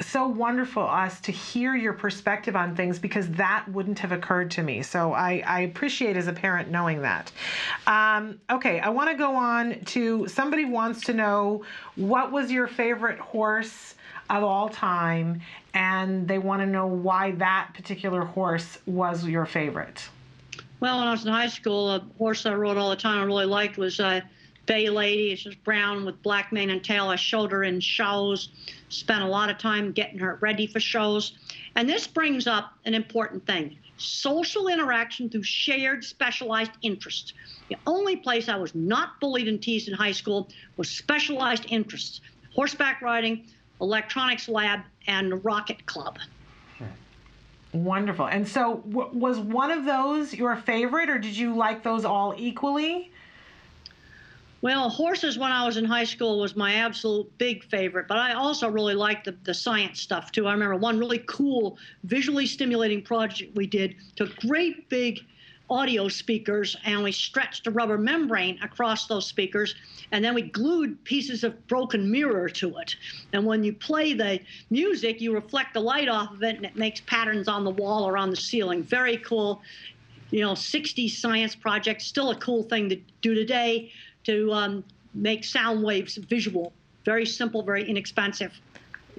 so 0.00 0.26
wonderful 0.26 0.82
us 0.82 1.20
to 1.20 1.32
hear 1.32 1.74
your 1.76 1.92
perspective 1.92 2.56
on 2.56 2.74
things 2.74 2.98
because 2.98 3.28
that 3.32 3.66
wouldn't 3.68 3.98
have 3.98 4.12
occurred 4.12 4.50
to 4.52 4.62
me. 4.62 4.82
So 4.82 5.12
I, 5.12 5.42
I 5.46 5.60
appreciate 5.60 6.16
as 6.16 6.26
a 6.26 6.32
parent 6.32 6.70
knowing 6.70 7.02
that. 7.02 7.30
Um, 7.86 8.40
okay, 8.50 8.80
I 8.80 8.88
want 8.88 9.10
to 9.10 9.16
go 9.16 9.34
on 9.34 9.80
to 9.86 10.26
somebody 10.28 10.64
wants 10.64 11.02
to 11.04 11.12
know 11.12 11.64
what 11.96 12.32
was 12.32 12.50
your 12.50 12.66
favorite 12.66 13.18
horse 13.18 13.94
of 14.28 14.44
all 14.44 14.68
time, 14.68 15.40
and 15.74 16.26
they 16.28 16.38
want 16.38 16.62
to 16.62 16.66
know 16.66 16.86
why 16.86 17.32
that 17.32 17.70
particular 17.74 18.24
horse 18.24 18.78
was 18.86 19.26
your 19.26 19.44
favorite. 19.44 20.08
Well, 20.78 20.98
when 20.98 21.08
I 21.08 21.10
was 21.10 21.26
in 21.26 21.32
high 21.32 21.48
school, 21.48 21.90
a 21.90 22.00
horse 22.16 22.46
I 22.46 22.54
rode 22.54 22.76
all 22.76 22.90
the 22.90 22.96
time 22.96 23.18
I 23.18 23.24
really 23.24 23.44
liked 23.44 23.76
was. 23.76 23.98
Uh, 24.00 24.20
bay 24.66 24.88
lady. 24.88 25.34
She's 25.36 25.54
brown 25.54 26.04
with 26.04 26.22
black 26.22 26.52
mane 26.52 26.70
and 26.70 26.82
tail. 26.82 27.08
I 27.08 27.16
showed 27.16 27.50
her 27.52 27.64
in 27.64 27.80
shows, 27.80 28.50
spent 28.88 29.22
a 29.22 29.26
lot 29.26 29.50
of 29.50 29.58
time 29.58 29.92
getting 29.92 30.18
her 30.18 30.38
ready 30.40 30.66
for 30.66 30.80
shows. 30.80 31.32
And 31.76 31.88
this 31.88 32.06
brings 32.06 32.46
up 32.46 32.72
an 32.84 32.94
important 32.94 33.46
thing 33.46 33.78
social 33.96 34.68
interaction 34.68 35.28
through 35.28 35.42
shared 35.42 36.02
specialized 36.02 36.72
interests. 36.80 37.34
The 37.68 37.76
only 37.86 38.16
place 38.16 38.48
I 38.48 38.56
was 38.56 38.74
not 38.74 39.20
bullied 39.20 39.46
and 39.46 39.62
teased 39.62 39.88
in 39.88 39.94
high 39.94 40.12
school 40.12 40.48
was 40.78 40.88
specialized 40.88 41.66
interests 41.68 42.22
horseback 42.54 43.00
riding, 43.00 43.46
electronics 43.80 44.48
lab, 44.48 44.80
and 45.06 45.44
rocket 45.44 45.86
club. 45.86 46.18
Hmm. 46.78 46.84
Wonderful. 47.72 48.26
And 48.26 48.46
so, 48.46 48.82
w- 48.88 49.10
was 49.12 49.38
one 49.38 49.70
of 49.70 49.84
those 49.84 50.34
your 50.34 50.56
favorite, 50.56 51.08
or 51.08 51.18
did 51.18 51.36
you 51.36 51.54
like 51.54 51.82
those 51.82 52.04
all 52.04 52.34
equally? 52.36 53.12
Well, 54.62 54.90
horses 54.90 55.38
when 55.38 55.52
I 55.52 55.64
was 55.64 55.78
in 55.78 55.86
high 55.86 56.04
school 56.04 56.38
was 56.38 56.54
my 56.54 56.74
absolute 56.74 57.26
big 57.38 57.64
favorite, 57.64 58.06
but 58.06 58.18
I 58.18 58.34
also 58.34 58.68
really 58.68 58.94
liked 58.94 59.24
the, 59.24 59.34
the 59.44 59.54
science 59.54 60.00
stuff 60.00 60.32
too. 60.32 60.46
I 60.46 60.52
remember 60.52 60.76
one 60.76 60.98
really 60.98 61.24
cool 61.26 61.78
visually 62.04 62.46
stimulating 62.46 63.00
project 63.00 63.56
we 63.56 63.66
did, 63.66 63.96
took 64.16 64.36
great 64.36 64.88
big 64.90 65.20
audio 65.70 66.08
speakers 66.08 66.76
and 66.84 67.02
we 67.02 67.12
stretched 67.12 67.66
a 67.68 67.70
rubber 67.70 67.96
membrane 67.96 68.58
across 68.60 69.06
those 69.06 69.26
speakers 69.26 69.76
and 70.12 70.22
then 70.22 70.34
we 70.34 70.42
glued 70.42 71.02
pieces 71.04 71.42
of 71.42 71.66
broken 71.68 72.10
mirror 72.10 72.48
to 72.48 72.76
it. 72.78 72.96
And 73.32 73.46
when 73.46 73.64
you 73.64 73.72
play 73.72 74.12
the 74.12 74.40
music, 74.68 75.22
you 75.22 75.32
reflect 75.32 75.72
the 75.72 75.80
light 75.80 76.08
off 76.08 76.32
of 76.32 76.42
it 76.42 76.56
and 76.56 76.66
it 76.66 76.76
makes 76.76 77.00
patterns 77.02 77.48
on 77.48 77.64
the 77.64 77.70
wall 77.70 78.04
or 78.04 78.18
on 78.18 78.28
the 78.28 78.36
ceiling. 78.36 78.82
Very 78.82 79.16
cool. 79.18 79.62
You 80.32 80.40
know, 80.40 80.52
60s 80.52 81.12
science 81.12 81.54
project, 81.54 82.02
still 82.02 82.30
a 82.30 82.36
cool 82.36 82.62
thing 82.64 82.88
to 82.90 82.96
do 83.22 83.34
today 83.34 83.90
to 84.24 84.52
um, 84.52 84.84
make 85.14 85.44
sound 85.44 85.82
waves 85.82 86.16
visual. 86.16 86.72
Very 87.04 87.26
simple, 87.26 87.62
very 87.62 87.88
inexpensive. 87.88 88.52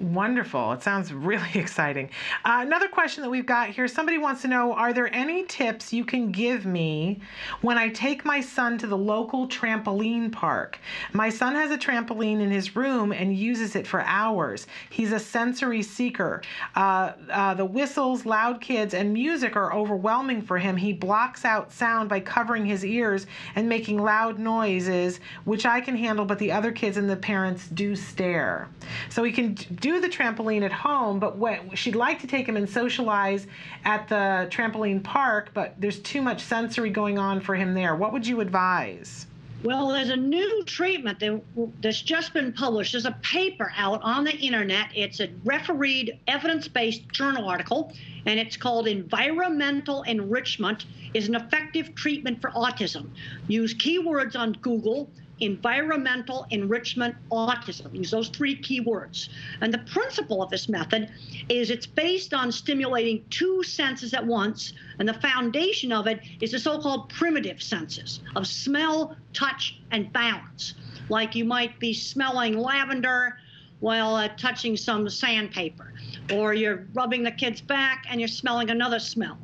Wonderful. 0.02 0.72
It 0.72 0.82
sounds 0.82 1.12
really 1.12 1.48
exciting. 1.54 2.10
Uh, 2.44 2.58
another 2.62 2.88
question 2.88 3.22
that 3.22 3.30
we've 3.30 3.46
got 3.46 3.68
here 3.70 3.86
somebody 3.86 4.18
wants 4.18 4.42
to 4.42 4.48
know 4.48 4.72
Are 4.72 4.92
there 4.92 5.12
any 5.14 5.44
tips 5.44 5.92
you 5.92 6.04
can 6.04 6.32
give 6.32 6.66
me 6.66 7.20
when 7.60 7.78
I 7.78 7.88
take 7.88 8.24
my 8.24 8.40
son 8.40 8.78
to 8.78 8.88
the 8.88 8.98
local 8.98 9.46
trampoline 9.46 10.32
park? 10.32 10.80
My 11.12 11.30
son 11.30 11.54
has 11.54 11.70
a 11.70 11.78
trampoline 11.78 12.40
in 12.40 12.50
his 12.50 12.74
room 12.74 13.12
and 13.12 13.36
uses 13.36 13.76
it 13.76 13.86
for 13.86 14.00
hours. 14.00 14.66
He's 14.90 15.12
a 15.12 15.20
sensory 15.20 15.82
seeker. 15.82 16.42
Uh, 16.74 17.12
uh, 17.30 17.54
the 17.54 17.64
whistles, 17.64 18.26
loud 18.26 18.60
kids, 18.60 18.94
and 18.94 19.12
music 19.12 19.54
are 19.54 19.72
overwhelming 19.72 20.42
for 20.42 20.58
him. 20.58 20.76
He 20.76 20.92
blocks 20.92 21.44
out 21.44 21.72
sound 21.72 22.08
by 22.08 22.18
covering 22.18 22.66
his 22.66 22.84
ears 22.84 23.26
and 23.54 23.68
making 23.68 24.02
loud 24.02 24.40
noises, 24.40 25.20
which 25.44 25.64
I 25.64 25.80
can 25.80 25.94
handle, 25.96 26.24
but 26.24 26.40
the 26.40 26.50
other 26.50 26.72
kids 26.72 26.96
and 26.96 27.08
the 27.08 27.16
parents 27.16 27.68
do 27.68 27.94
stare. 27.94 28.68
So 29.12 29.22
he 29.24 29.30
can 29.30 29.52
do 29.52 30.00
the 30.00 30.08
trampoline 30.08 30.62
at 30.62 30.72
home, 30.72 31.18
but 31.18 31.36
what, 31.36 31.76
she'd 31.76 31.94
like 31.94 32.18
to 32.22 32.26
take 32.26 32.48
him 32.48 32.56
and 32.56 32.66
socialize 32.66 33.46
at 33.84 34.08
the 34.08 34.48
trampoline 34.50 35.04
park, 35.04 35.50
but 35.52 35.78
there's 35.78 35.98
too 35.98 36.22
much 36.22 36.40
sensory 36.40 36.88
going 36.88 37.18
on 37.18 37.42
for 37.42 37.54
him 37.54 37.74
there. 37.74 37.94
What 37.94 38.14
would 38.14 38.26
you 38.26 38.40
advise? 38.40 39.26
Well, 39.64 39.88
there's 39.88 40.08
a 40.08 40.16
new 40.16 40.64
treatment 40.64 41.20
that, 41.20 41.42
that's 41.82 42.00
just 42.00 42.32
been 42.32 42.54
published. 42.54 42.92
There's 42.92 43.04
a 43.04 43.18
paper 43.20 43.70
out 43.76 44.00
on 44.02 44.24
the 44.24 44.34
internet. 44.34 44.88
It's 44.94 45.20
a 45.20 45.28
refereed, 45.44 46.18
evidence 46.26 46.66
based 46.66 47.06
journal 47.12 47.46
article, 47.46 47.92
and 48.24 48.40
it's 48.40 48.56
called 48.56 48.88
Environmental 48.88 50.04
Enrichment 50.04 50.86
is 51.12 51.28
an 51.28 51.34
Effective 51.34 51.94
Treatment 51.94 52.40
for 52.40 52.50
Autism. 52.52 53.10
Use 53.46 53.74
keywords 53.74 54.36
on 54.36 54.54
Google 54.62 55.10
environmental 55.42 56.46
enrichment 56.50 57.14
autism. 57.30 57.94
Use 57.94 58.10
those 58.10 58.28
three 58.28 58.56
keywords. 58.56 59.28
And 59.60 59.72
the 59.72 59.78
principle 59.78 60.42
of 60.42 60.50
this 60.50 60.68
method 60.68 61.10
is 61.48 61.70
it's 61.70 61.86
based 61.86 62.32
on 62.32 62.52
stimulating 62.52 63.24
two 63.30 63.62
senses 63.62 64.14
at 64.14 64.24
once, 64.24 64.72
and 64.98 65.08
the 65.08 65.14
foundation 65.14 65.92
of 65.92 66.06
it 66.06 66.20
is 66.40 66.52
the 66.52 66.58
so 66.58 66.78
called 66.78 67.08
primitive 67.08 67.62
senses 67.62 68.20
of 68.36 68.46
smell, 68.46 69.16
touch, 69.32 69.80
and 69.90 70.12
balance. 70.12 70.74
Like 71.08 71.34
you 71.34 71.44
might 71.44 71.78
be 71.78 71.92
smelling 71.92 72.56
lavender 72.56 73.38
while 73.80 74.14
uh, 74.14 74.28
touching 74.36 74.76
some 74.76 75.08
sandpaper, 75.08 75.92
or 76.32 76.54
you're 76.54 76.86
rubbing 76.94 77.24
the 77.24 77.32
kid's 77.32 77.60
back 77.60 78.06
and 78.08 78.20
you're 78.20 78.28
smelling 78.28 78.70
another 78.70 79.00
smell. 79.00 79.36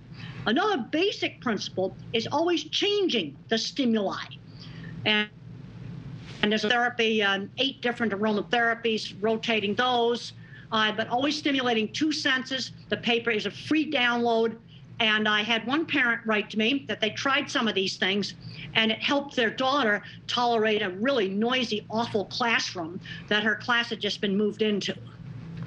Another 0.47 0.79
basic 0.91 1.41
principle 1.41 1.95
is 2.13 2.29
always 2.31 2.65
changing 2.65 3.37
the 3.49 3.59
stimuli. 3.59 4.23
And 5.05 5.29
and 6.43 6.53
there's 6.53 6.63
therapy, 6.63 7.23
um, 7.23 7.51
eight 7.59 7.81
different 7.81 8.13
aromatherapies, 8.13 9.15
rotating 9.21 9.75
those, 9.75 10.33
uh, 10.73 10.93
but 10.93 11.09
always 11.09 11.37
stimulating 11.37 11.93
two 11.93 12.13
senses. 12.13 12.73
The 12.89 12.97
paper 12.97 13.31
is 13.31 13.47
a 13.47 13.51
free 13.51 13.91
download. 13.91 14.57
And 15.01 15.29
I 15.29 15.43
had 15.43 15.65
one 15.65 15.87
parent 15.87 16.23
write 16.27 16.51
to 16.51 16.59
me 16.59 16.85
that 16.89 17.01
they 17.01 17.11
tried 17.11 17.49
some 17.49 17.69
of 17.69 17.75
these 17.77 17.97
things 17.97 18.35
and 18.75 18.91
it 18.91 18.99
helped 19.01 19.37
their 19.37 19.51
daughter 19.51 20.03
tolerate 20.27 20.83
a 20.83 20.91
really 20.91 21.29
noisy, 21.29 21.87
awful 21.89 22.25
classroom 22.27 23.01
that 23.29 23.45
her 23.45 23.55
class 23.55 23.91
had 23.91 24.01
just 24.01 24.21
been 24.21 24.37
moved 24.37 24.61
into. 24.61 24.97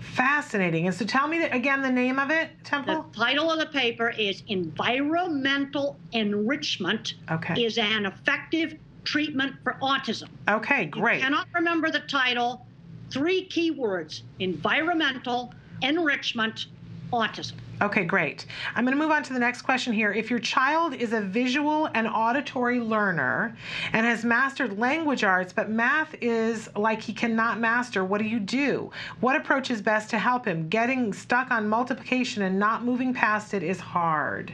Fascinating. 0.02 0.88
And 0.88 0.96
so 0.96 1.06
tell 1.06 1.28
me 1.30 1.44
again 1.44 1.82
the 1.82 1.90
name 1.90 2.20
of 2.20 2.30
it, 2.30 2.50
Temple? 2.66 3.06
The 3.14 3.18
title 3.18 3.50
of 3.50 3.60
the 3.60 3.68
paper 3.68 4.10
is 4.10 4.44
Environmental 4.48 5.98
Enrichment 6.12 7.14
okay. 7.32 7.64
is 7.64 7.78
an 7.78 8.06
effective 8.06 8.76
treatment 9.04 9.56
for 9.64 9.78
autism. 9.82 10.30
Okay, 10.50 10.86
great. 10.86 11.18
You 11.18 11.24
cannot 11.24 11.48
remember 11.54 11.90
the 11.90 12.02
title. 12.02 12.66
Three 13.10 13.48
keywords 13.50 14.22
environmental, 14.40 15.54
enrichment, 15.82 16.68
autism. 17.12 17.54
Okay, 17.82 18.06
great. 18.06 18.46
I'm 18.76 18.86
going 18.86 18.96
to 18.96 19.02
move 19.02 19.10
on 19.10 19.24
to 19.24 19.34
the 19.34 19.40
next 19.40 19.64
question 19.64 19.92
here. 19.92 20.14
If 20.14 20.30
your 20.30 20.38
child 20.38 20.94
is 20.94 21.14
a 21.14 21.22
visual 21.22 21.90
and 21.96 22.08
auditory 22.08 22.80
learner 22.80 23.58
and 23.92 24.06
has 24.06 24.24
mastered 24.24 24.78
language 24.78 25.24
arts, 25.24 25.52
but 25.52 25.72
math 25.72 26.14
is 26.22 26.70
like 26.76 27.02
he 27.02 27.12
cannot 27.12 27.60
master, 27.60 28.06
what 28.06 28.20
do 28.20 28.26
you 28.26 28.40
do? 28.40 28.92
What 29.20 29.36
approach 29.36 29.72
is 29.72 29.82
best 29.82 30.12
to 30.12 30.20
help 30.20 30.46
him? 30.46 30.70
Getting 30.70 31.12
stuck 31.12 31.50
on 31.50 31.68
multiplication 31.68 32.44
and 32.44 32.60
not 32.60 32.86
moving 32.86 33.16
past 33.16 33.56
it 33.56 33.64
is 33.64 33.80
hard. 33.80 34.54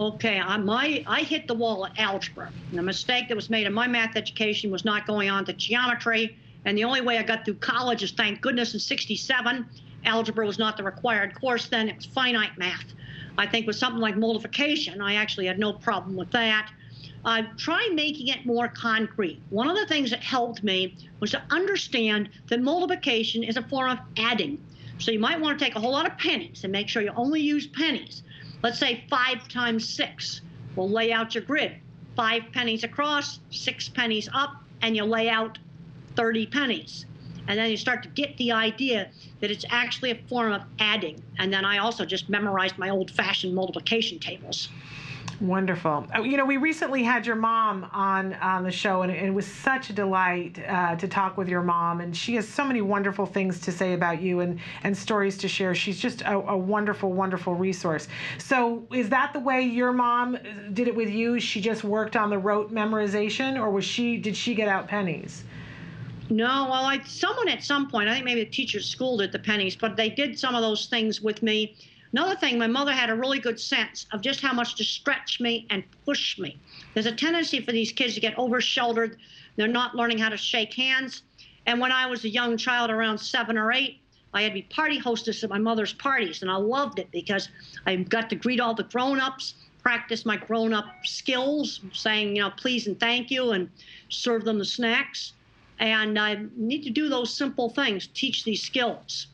Okay, 0.00 0.40
I, 0.40 0.56
my, 0.56 1.04
I 1.06 1.20
hit 1.20 1.46
the 1.46 1.54
wall 1.54 1.84
at 1.84 1.98
algebra. 1.98 2.50
And 2.70 2.78
the 2.78 2.82
mistake 2.82 3.28
that 3.28 3.36
was 3.36 3.50
made 3.50 3.66
in 3.66 3.72
my 3.72 3.86
math 3.86 4.16
education 4.16 4.70
was 4.70 4.84
not 4.84 5.06
going 5.06 5.28
on 5.28 5.44
to 5.44 5.52
geometry. 5.52 6.36
And 6.64 6.78
the 6.78 6.84
only 6.84 7.00
way 7.00 7.18
I 7.18 7.22
got 7.22 7.44
through 7.44 7.54
college 7.54 8.02
is, 8.02 8.12
thank 8.12 8.40
goodness, 8.40 8.72
in 8.72 8.80
67, 8.80 9.66
algebra 10.04 10.46
was 10.46 10.58
not 10.58 10.76
the 10.76 10.82
required 10.82 11.34
course 11.34 11.68
then. 11.68 11.88
It 11.88 11.96
was 11.96 12.06
finite 12.06 12.56
math. 12.56 12.86
I 13.36 13.46
think 13.46 13.66
with 13.66 13.76
something 13.76 14.00
like 14.00 14.16
multiplication, 14.16 15.00
I 15.00 15.14
actually 15.14 15.46
had 15.46 15.58
no 15.58 15.72
problem 15.72 16.16
with 16.16 16.30
that. 16.32 16.70
Uh, 17.24 17.42
try 17.56 17.88
making 17.92 18.28
it 18.28 18.44
more 18.44 18.68
concrete. 18.68 19.40
One 19.50 19.68
of 19.68 19.76
the 19.76 19.86
things 19.86 20.10
that 20.10 20.20
helped 20.20 20.64
me 20.64 20.96
was 21.20 21.30
to 21.32 21.42
understand 21.50 22.30
that 22.48 22.60
multiplication 22.60 23.44
is 23.44 23.56
a 23.56 23.62
form 23.62 23.90
of 23.92 23.98
adding. 24.16 24.58
So 24.98 25.10
you 25.10 25.18
might 25.18 25.40
want 25.40 25.58
to 25.58 25.64
take 25.64 25.76
a 25.76 25.80
whole 25.80 25.92
lot 25.92 26.06
of 26.06 26.18
pennies 26.18 26.64
and 26.64 26.72
make 26.72 26.88
sure 26.88 27.02
you 27.02 27.12
only 27.14 27.40
use 27.40 27.66
pennies. 27.66 28.22
Let's 28.62 28.78
say 28.78 29.04
five 29.10 29.48
times 29.48 29.88
six. 29.88 30.40
We'll 30.76 30.88
lay 30.90 31.12
out 31.12 31.34
your 31.34 31.44
grid. 31.44 31.76
Five 32.16 32.44
pennies 32.52 32.84
across, 32.84 33.40
six 33.50 33.88
pennies 33.88 34.28
up, 34.32 34.62
and 34.82 34.96
you 34.96 35.04
lay 35.04 35.28
out 35.28 35.58
30 36.16 36.46
pennies. 36.46 37.06
And 37.48 37.58
then 37.58 37.70
you 37.70 37.76
start 37.76 38.02
to 38.04 38.08
get 38.10 38.36
the 38.36 38.52
idea 38.52 39.10
that 39.40 39.50
it's 39.50 39.64
actually 39.68 40.12
a 40.12 40.18
form 40.28 40.52
of 40.52 40.62
adding. 40.78 41.22
And 41.38 41.52
then 41.52 41.64
I 41.64 41.78
also 41.78 42.04
just 42.04 42.28
memorized 42.28 42.78
my 42.78 42.90
old 42.90 43.10
fashioned 43.10 43.54
multiplication 43.54 44.20
tables. 44.20 44.68
Wonderful. 45.40 46.06
Oh, 46.14 46.22
you 46.22 46.36
know, 46.36 46.44
we 46.44 46.56
recently 46.56 47.02
had 47.02 47.26
your 47.26 47.36
mom 47.36 47.88
on 47.92 48.34
on 48.34 48.62
the 48.62 48.70
show, 48.70 49.02
and 49.02 49.10
it 49.10 49.32
was 49.32 49.46
such 49.46 49.90
a 49.90 49.92
delight 49.92 50.58
uh, 50.68 50.96
to 50.96 51.08
talk 51.08 51.36
with 51.36 51.48
your 51.48 51.62
mom. 51.62 52.00
And 52.00 52.16
she 52.16 52.34
has 52.36 52.48
so 52.48 52.64
many 52.64 52.80
wonderful 52.80 53.26
things 53.26 53.60
to 53.60 53.72
say 53.72 53.94
about 53.94 54.22
you 54.22 54.40
and 54.40 54.60
and 54.84 54.96
stories 54.96 55.36
to 55.38 55.48
share. 55.48 55.74
She's 55.74 55.98
just 55.98 56.22
a, 56.22 56.34
a 56.34 56.56
wonderful, 56.56 57.12
wonderful 57.12 57.54
resource. 57.54 58.08
So, 58.38 58.86
is 58.92 59.08
that 59.08 59.32
the 59.32 59.40
way 59.40 59.62
your 59.62 59.92
mom 59.92 60.38
did 60.72 60.88
it 60.88 60.94
with 60.94 61.10
you? 61.10 61.40
She 61.40 61.60
just 61.60 61.82
worked 61.82 62.16
on 62.16 62.30
the 62.30 62.38
rote 62.38 62.72
memorization, 62.72 63.58
or 63.58 63.70
was 63.70 63.84
she? 63.84 64.18
Did 64.18 64.36
she 64.36 64.54
get 64.54 64.68
out 64.68 64.88
pennies? 64.88 65.44
No, 66.30 66.68
well, 66.70 66.86
I 66.86 67.00
someone 67.04 67.48
at 67.48 67.62
some 67.62 67.90
point, 67.90 68.08
I 68.08 68.14
think 68.14 68.24
maybe 68.24 68.44
the 68.44 68.50
teacher 68.50 68.80
scolded 68.80 69.32
the 69.32 69.38
pennies, 69.38 69.76
but 69.76 69.96
they 69.96 70.08
did 70.08 70.38
some 70.38 70.54
of 70.54 70.62
those 70.62 70.86
things 70.86 71.20
with 71.20 71.42
me 71.42 71.76
Another 72.12 72.36
thing, 72.36 72.58
my 72.58 72.66
mother 72.66 72.92
had 72.92 73.08
a 73.08 73.14
really 73.14 73.38
good 73.38 73.58
sense 73.58 74.06
of 74.12 74.20
just 74.20 74.42
how 74.42 74.52
much 74.52 74.74
to 74.76 74.84
stretch 74.84 75.40
me 75.40 75.66
and 75.70 75.82
push 76.04 76.38
me. 76.38 76.58
There's 76.92 77.06
a 77.06 77.12
tendency 77.12 77.60
for 77.60 77.72
these 77.72 77.90
kids 77.90 78.14
to 78.14 78.20
get 78.20 78.38
over 78.38 78.60
shouldered. 78.60 79.16
They're 79.56 79.66
not 79.66 79.94
learning 79.94 80.18
how 80.18 80.28
to 80.28 80.36
shake 80.36 80.74
hands. 80.74 81.22
And 81.66 81.80
when 81.80 81.90
I 81.90 82.06
was 82.06 82.24
a 82.24 82.28
young 82.28 82.58
child, 82.58 82.90
around 82.90 83.18
seven 83.18 83.56
or 83.56 83.72
eight, 83.72 84.00
I 84.34 84.42
had 84.42 84.48
to 84.48 84.54
be 84.54 84.62
party 84.62 84.98
hostess 84.98 85.44
at 85.44 85.50
my 85.50 85.58
mother's 85.58 85.92
parties, 85.92 86.42
and 86.42 86.50
I 86.50 86.56
loved 86.56 86.98
it 86.98 87.10
because 87.12 87.48
I 87.86 87.96
got 87.96 88.30
to 88.30 88.36
greet 88.36 88.60
all 88.60 88.74
the 88.74 88.84
grown 88.84 89.20
ups, 89.20 89.54
practice 89.82 90.24
my 90.24 90.36
grown 90.36 90.72
up 90.72 90.86
skills, 91.04 91.80
saying, 91.92 92.36
you 92.36 92.42
know, 92.42 92.50
please 92.50 92.86
and 92.86 92.98
thank 92.98 93.30
you, 93.30 93.52
and 93.52 93.70
serve 94.08 94.44
them 94.44 94.58
the 94.58 94.64
snacks. 94.64 95.34
And 95.78 96.18
I 96.18 96.44
need 96.56 96.82
to 96.84 96.90
do 96.90 97.08
those 97.08 97.34
simple 97.34 97.70
things, 97.70 98.08
teach 98.14 98.44
these 98.44 98.62
skills. 98.62 99.26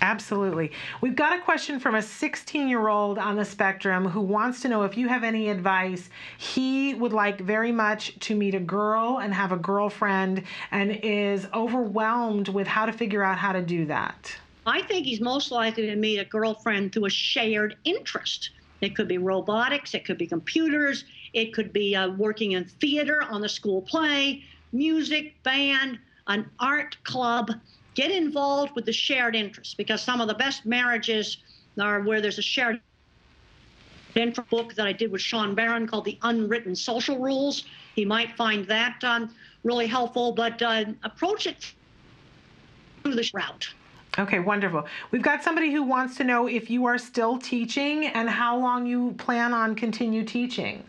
Absolutely. 0.00 0.70
We've 1.00 1.16
got 1.16 1.38
a 1.38 1.42
question 1.42 1.80
from 1.80 1.94
a 1.94 2.02
16 2.02 2.68
year 2.68 2.88
old 2.88 3.18
on 3.18 3.36
the 3.36 3.44
spectrum 3.44 4.06
who 4.08 4.20
wants 4.20 4.60
to 4.62 4.68
know 4.68 4.82
if 4.82 4.96
you 4.96 5.08
have 5.08 5.24
any 5.24 5.48
advice. 5.48 6.10
He 6.36 6.94
would 6.94 7.12
like 7.12 7.40
very 7.40 7.72
much 7.72 8.18
to 8.20 8.34
meet 8.34 8.54
a 8.54 8.60
girl 8.60 9.18
and 9.18 9.32
have 9.32 9.52
a 9.52 9.56
girlfriend 9.56 10.42
and 10.70 11.00
is 11.02 11.46
overwhelmed 11.54 12.48
with 12.48 12.66
how 12.66 12.86
to 12.86 12.92
figure 12.92 13.22
out 13.22 13.38
how 13.38 13.52
to 13.52 13.62
do 13.62 13.86
that. 13.86 14.36
I 14.66 14.82
think 14.82 15.06
he's 15.06 15.20
most 15.20 15.50
likely 15.50 15.86
to 15.86 15.96
meet 15.96 16.18
a 16.18 16.24
girlfriend 16.24 16.92
through 16.92 17.06
a 17.06 17.10
shared 17.10 17.76
interest. 17.84 18.50
It 18.80 18.96
could 18.96 19.08
be 19.08 19.18
robotics, 19.18 19.94
it 19.94 20.04
could 20.04 20.18
be 20.18 20.26
computers, 20.26 21.04
it 21.32 21.52
could 21.52 21.72
be 21.72 21.94
uh, 21.96 22.10
working 22.10 22.52
in 22.52 22.64
theater 22.64 23.22
on 23.22 23.40
the 23.40 23.48
school 23.48 23.82
play, 23.82 24.42
music, 24.72 25.42
band, 25.42 25.98
an 26.26 26.50
art 26.58 26.96
club 27.04 27.50
get 27.94 28.10
involved 28.10 28.74
with 28.74 28.84
the 28.84 28.92
shared 28.92 29.34
interests 29.36 29.74
because 29.74 30.02
some 30.02 30.20
of 30.20 30.28
the 30.28 30.34
best 30.34 30.66
marriages 30.66 31.38
are 31.80 32.00
where 32.00 32.20
there's 32.20 32.38
a 32.38 32.42
shared 32.42 32.80
interest 34.14 34.48
book 34.50 34.74
that 34.74 34.86
I 34.86 34.92
did 34.92 35.10
with 35.10 35.20
Sean 35.20 35.54
Barron 35.54 35.86
called 35.86 36.04
The 36.04 36.18
Unwritten 36.22 36.76
Social 36.76 37.18
Rules. 37.18 37.64
He 37.94 38.04
might 38.04 38.36
find 38.36 38.66
that 38.66 39.02
um, 39.02 39.34
really 39.64 39.86
helpful, 39.86 40.32
but 40.32 40.60
uh, 40.62 40.84
approach 41.02 41.46
it 41.46 41.72
through 43.02 43.14
this 43.14 43.34
route. 43.34 43.68
Okay, 44.16 44.38
wonderful. 44.38 44.86
We've 45.10 45.22
got 45.22 45.42
somebody 45.42 45.72
who 45.72 45.82
wants 45.82 46.16
to 46.18 46.24
know 46.24 46.46
if 46.46 46.70
you 46.70 46.84
are 46.86 46.98
still 46.98 47.36
teaching 47.36 48.06
and 48.06 48.30
how 48.30 48.56
long 48.56 48.86
you 48.86 49.12
plan 49.18 49.52
on 49.52 49.74
continue 49.74 50.24
teaching. 50.24 50.84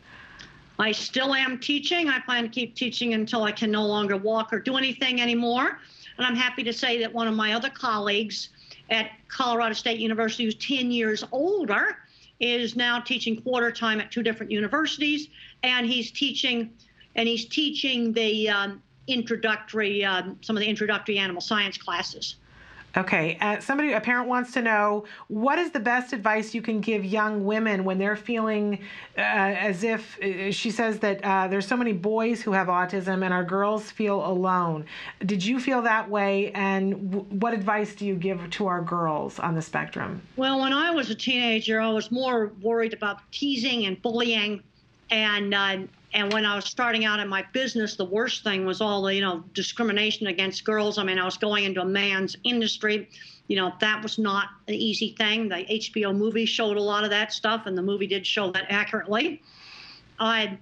I 0.78 0.92
still 0.92 1.34
am 1.34 1.58
teaching. 1.60 2.10
I 2.10 2.20
plan 2.20 2.44
to 2.44 2.50
keep 2.50 2.76
teaching 2.76 3.14
until 3.14 3.44
I 3.44 3.52
can 3.52 3.72
no 3.72 3.86
longer 3.86 4.18
walk 4.18 4.54
or 4.54 4.60
do 4.60 4.78
anything 4.78 5.22
anymore. 5.22 5.80
And 6.18 6.26
I'm 6.26 6.36
happy 6.36 6.64
to 6.64 6.74
say 6.74 7.00
that 7.00 7.14
one 7.14 7.28
of 7.28 7.34
my 7.34 7.54
other 7.54 7.70
colleagues 7.70 8.50
at 8.90 9.12
Colorado 9.28 9.74
State 9.74 10.00
University, 10.00 10.46
who's 10.46 10.56
10 10.56 10.92
years 10.92 11.24
older, 11.32 11.98
is 12.40 12.76
now 12.76 13.00
teaching 13.00 13.42
quarter 13.42 13.72
time 13.72 14.00
at 14.00 14.12
two 14.12 14.24
different 14.24 14.52
universities, 14.52 15.30
and 15.64 15.86
he's 15.86 16.12
teaching, 16.12 16.72
and 17.16 17.28
he's 17.28 17.46
teaching 17.46 18.12
the 18.14 18.50
um, 18.50 18.82
introductory, 19.08 20.04
um, 20.04 20.38
some 20.42 20.58
of 20.58 20.62
the 20.62 20.68
introductory 20.68 21.18
animal 21.18 21.42
science 21.42 21.78
classes. 21.78 22.36
Okay, 22.98 23.38
uh, 23.42 23.60
somebody, 23.60 23.92
a 23.92 24.00
parent 24.00 24.30
wants 24.30 24.54
to 24.54 24.62
know 24.62 25.06
what 25.28 25.60
is 25.60 25.72
the 25.72 25.80
best 25.80 26.14
advice 26.14 26.54
you 26.54 26.62
can 26.62 26.80
give 26.80 27.04
young 27.04 27.44
women 27.44 27.84
when 27.84 27.98
they're 27.98 28.16
feeling 28.16 28.80
uh, 29.18 29.22
as 29.22 29.84
if 29.84 30.18
uh, 30.22 30.52
she 30.52 30.72
says 30.72 31.00
that 31.00 31.24
uh, 31.24 31.48
there's 31.50 31.68
so 31.68 31.76
many 31.76 31.92
boys 31.92 32.42
who 32.42 32.54
have 32.54 32.68
autism 32.68 33.24
and 33.24 33.34
our 33.34 33.44
girls 33.44 33.92
feel 33.92 34.26
alone. 34.26 34.86
Did 35.26 35.44
you 35.44 35.60
feel 35.60 35.82
that 35.82 36.10
way? 36.10 36.52
And 36.54 37.12
w- 37.12 37.40
what 37.40 37.54
advice 37.54 37.96
do 37.96 38.06
you 38.06 38.16
give 38.16 38.50
to 38.52 38.68
our 38.68 38.82
girls 38.82 39.40
on 39.40 39.56
the 39.56 39.62
spectrum? 39.62 40.22
Well, 40.38 40.62
when 40.62 40.72
I 40.72 40.92
was 40.92 41.10
a 41.10 41.16
teenager, 41.16 41.82
I 41.82 41.90
was 41.90 42.12
more 42.12 42.54
worried 42.62 42.94
about 42.94 43.20
teasing 43.32 43.86
and 43.88 44.02
bullying 44.02 44.64
and 45.12 45.54
uh, 45.54 45.78
And 46.16 46.32
when 46.32 46.46
I 46.46 46.56
was 46.56 46.64
starting 46.64 47.04
out 47.04 47.20
in 47.20 47.28
my 47.28 47.44
business, 47.52 47.98
the 47.98 48.06
worst 48.06 48.46
thing 48.46 48.66
was 48.66 48.80
all 48.80 49.02
the, 49.02 49.14
you 49.14 49.20
know, 49.20 49.44
discrimination 49.52 50.28
against 50.28 50.64
girls. 50.64 50.98
I 50.98 51.04
mean, 51.04 51.20
I 51.20 51.26
was 51.26 51.38
going 51.38 51.66
into 51.66 51.82
a 51.82 51.86
man's 51.86 52.38
industry. 52.46 53.10
You 53.50 53.58
know, 53.58 53.74
that 53.82 54.02
was 54.02 54.18
not 54.18 54.48
an 54.70 54.76
easy 54.76 55.14
thing. 55.18 55.50
The 55.50 55.66
HBO 55.66 56.16
movie 56.16 56.46
showed 56.46 56.78
a 56.78 56.82
lot 56.82 57.04
of 57.04 57.10
that 57.10 57.34
stuff, 57.34 57.66
and 57.66 57.78
the 57.78 57.82
movie 57.82 58.08
did 58.08 58.26
show 58.26 58.50
that 58.52 58.66
accurately. 58.70 59.42
I, 60.18 60.58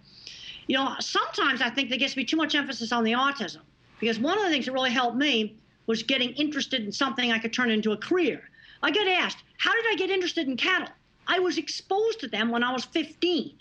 you 0.66 0.76
know, 0.76 0.96
sometimes 1.00 1.62
I 1.62 1.70
think 1.70 1.90
there 1.90 2.00
gets 2.00 2.14
to 2.14 2.18
be 2.18 2.26
too 2.26 2.36
much 2.36 2.56
emphasis 2.56 2.92
on 2.92 3.04
the 3.04 3.12
autism 3.12 3.62
because 4.00 4.18
one 4.18 4.40
of 4.40 4.44
the 4.44 4.50
things 4.50 4.66
that 4.66 4.72
really 4.72 4.90
helped 4.90 5.18
me 5.18 5.56
was 5.86 6.02
getting 6.02 6.32
interested 6.32 6.84
in 6.84 6.92
something 6.92 7.32
I 7.32 7.38
could 7.38 7.54
turn 7.54 7.70
into 7.70 7.92
a 7.92 7.98
career. 7.98 8.42
I 8.82 8.90
get 8.90 9.08
asked, 9.08 9.38
how 9.60 9.72
did 9.72 9.86
I 9.88 9.96
get 9.98 10.10
interested 10.10 10.48
in 10.48 10.58
cattle? 10.58 10.90
I 11.28 11.38
was 11.38 11.60
exposed 11.60 12.20
to 12.22 12.28
them 12.28 12.50
when 12.50 12.64
I 12.64 12.74
was 12.74 12.86
15. 12.86 13.60